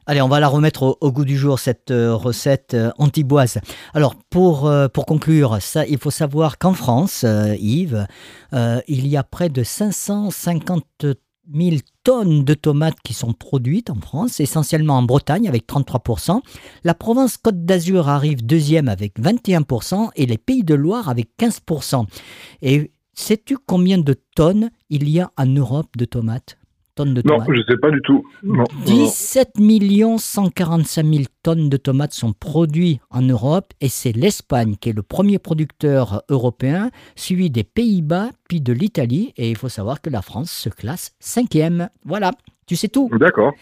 Allez, 0.06 0.22
on 0.22 0.28
va 0.28 0.40
la 0.40 0.48
remettre 0.48 0.98
au, 1.00 1.12
goût 1.12 1.24
du 1.24 1.38
jour, 1.38 1.60
cette 1.60 1.92
euh, 1.92 2.14
recette 2.14 2.74
euh, 2.74 2.92
antiboise. 2.98 3.60
Alors, 3.94 4.16
pour, 4.30 4.70
pour 4.94 5.06
conclure, 5.06 5.62
ça, 5.62 5.86
il 5.86 5.98
faut 5.98 6.12
savoir 6.12 6.58
qu'en 6.58 6.74
France, 6.74 7.26
Yves, 7.60 8.06
il 8.54 9.08
y 9.08 9.18
a 9.18 9.24
près 9.24 9.50
de 9.50 9.64
550 9.64 11.06
000 11.54 11.78
tonnes 12.04 12.44
de 12.44 12.54
tomates 12.54 13.00
qui 13.04 13.14
sont 13.14 13.34
produites 13.34 13.90
en 13.90 14.00
France, 14.00 14.40
essentiellement 14.40 14.98
en 14.98 15.04
Bretagne 15.04 15.48
avec 15.48 15.68
33%. 15.68 16.42
La 16.84 16.94
province 16.94 17.38
Côte 17.38 17.66
d'Azur 17.66 18.10
arrive 18.10 18.46
deuxième 18.46 18.88
avec 18.88 19.20
21% 19.20 20.10
et 20.16 20.26
les 20.26 20.38
Pays 20.38 20.64
de 20.64 20.76
Loire 20.76 21.10
avec 21.10 21.30
15%. 21.40 22.06
Et 22.62 22.92
sais-tu 23.14 23.58
combien 23.58 23.98
de 23.98 24.16
tonnes 24.36 24.70
il 24.90 25.10
y 25.10 25.20
a 25.20 25.32
en 25.38 25.46
Europe 25.46 25.98
de 25.98 26.06
tomates? 26.06 26.57
De 27.06 27.22
tomates. 27.22 27.48
Non, 27.48 27.54
je 27.54 27.60
ne 27.60 27.66
sais 27.66 27.78
pas 27.78 27.92
du 27.92 28.02
tout. 28.02 28.24
17 28.86 29.54
145 30.18 31.06
000 31.06 31.24
tonnes 31.44 31.70
de 31.70 31.78
tomates 31.78 32.14
sont 32.14 32.34
produites 32.34 33.02
en 33.10 33.22
Europe 33.22 33.74
et 33.82 33.90
c'est 33.90 34.12
l'Espagne 34.12 34.76
qui 34.80 34.90
est 34.90 34.94
le 34.94 35.04
premier 35.04 35.40
producteur 35.40 36.24
européen, 36.30 36.90
suivi 37.16 37.50
des 37.50 37.64
Pays-Bas 37.64 38.30
puis 38.48 38.62
de 38.62 38.74
l'Italie. 38.74 39.34
Et 39.38 39.50
il 39.50 39.58
faut 39.58 39.70
savoir 39.70 40.02
que 40.02 40.10
la 40.10 40.22
France 40.22 40.52
se 40.52 40.70
classe 40.70 41.14
cinquième. 41.20 41.90
Voilà, 42.06 42.32
tu 42.66 42.76
sais 42.76 42.90
tout. 42.90 43.10
D'accord. 43.18 43.54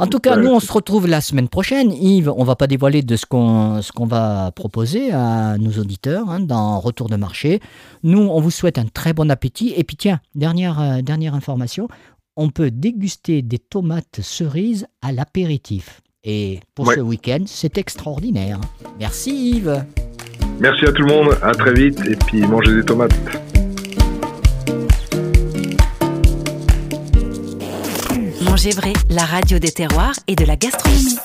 En 0.00 0.06
tout 0.06 0.18
cas, 0.18 0.36
nous, 0.36 0.48
on 0.50 0.60
se 0.60 0.72
retrouve 0.72 1.06
la 1.06 1.20
semaine 1.20 1.50
prochaine. 1.50 1.92
Yves, 1.92 2.32
on 2.34 2.42
va 2.42 2.56
pas 2.56 2.66
dévoiler 2.66 3.02
de 3.02 3.16
ce 3.16 3.26
qu'on 3.26 4.06
va 4.06 4.50
proposer 4.56 5.12
à 5.12 5.58
nos 5.58 5.72
auditeurs 5.72 6.30
hein, 6.30 6.40
dans 6.40 6.80
Retour 6.80 7.10
de 7.10 7.16
marché. 7.16 7.60
Nous, 8.02 8.18
on 8.18 8.40
vous 8.40 8.50
souhaite 8.50 8.78
un 8.78 8.86
très 8.86 9.12
bon 9.12 9.30
appétit. 9.30 9.74
Et 9.76 9.84
puis, 9.84 9.96
tiens, 9.96 10.20
dernière, 10.34 10.80
euh, 10.80 11.02
dernière 11.02 11.34
information, 11.34 11.86
on 12.36 12.50
peut 12.50 12.70
déguster 12.70 13.42
des 13.42 13.58
tomates 13.58 14.20
cerises 14.22 14.86
à 15.02 15.12
l'apéritif. 15.12 16.00
Et 16.24 16.60
pour 16.74 16.92
ce 16.92 17.00
week-end, 17.00 17.44
c'est 17.46 17.78
extraordinaire. 17.78 18.60
Merci 18.98 19.52
Yves. 19.52 19.84
Merci 20.60 20.84
à 20.84 20.92
tout 20.92 21.02
le 21.02 21.08
monde, 21.08 21.38
à 21.42 21.52
très 21.52 21.72
vite 21.72 22.00
et 22.06 22.16
puis 22.16 22.42
mangez 22.42 22.74
des 22.74 22.84
tomates. 22.84 23.14
Manger 28.42 28.70
vrai, 28.70 28.92
la 29.08 29.24
radio 29.24 29.58
des 29.58 29.70
terroirs 29.70 30.16
et 30.26 30.36
de 30.36 30.44
la 30.44 30.56
gastronomie. 30.56 31.16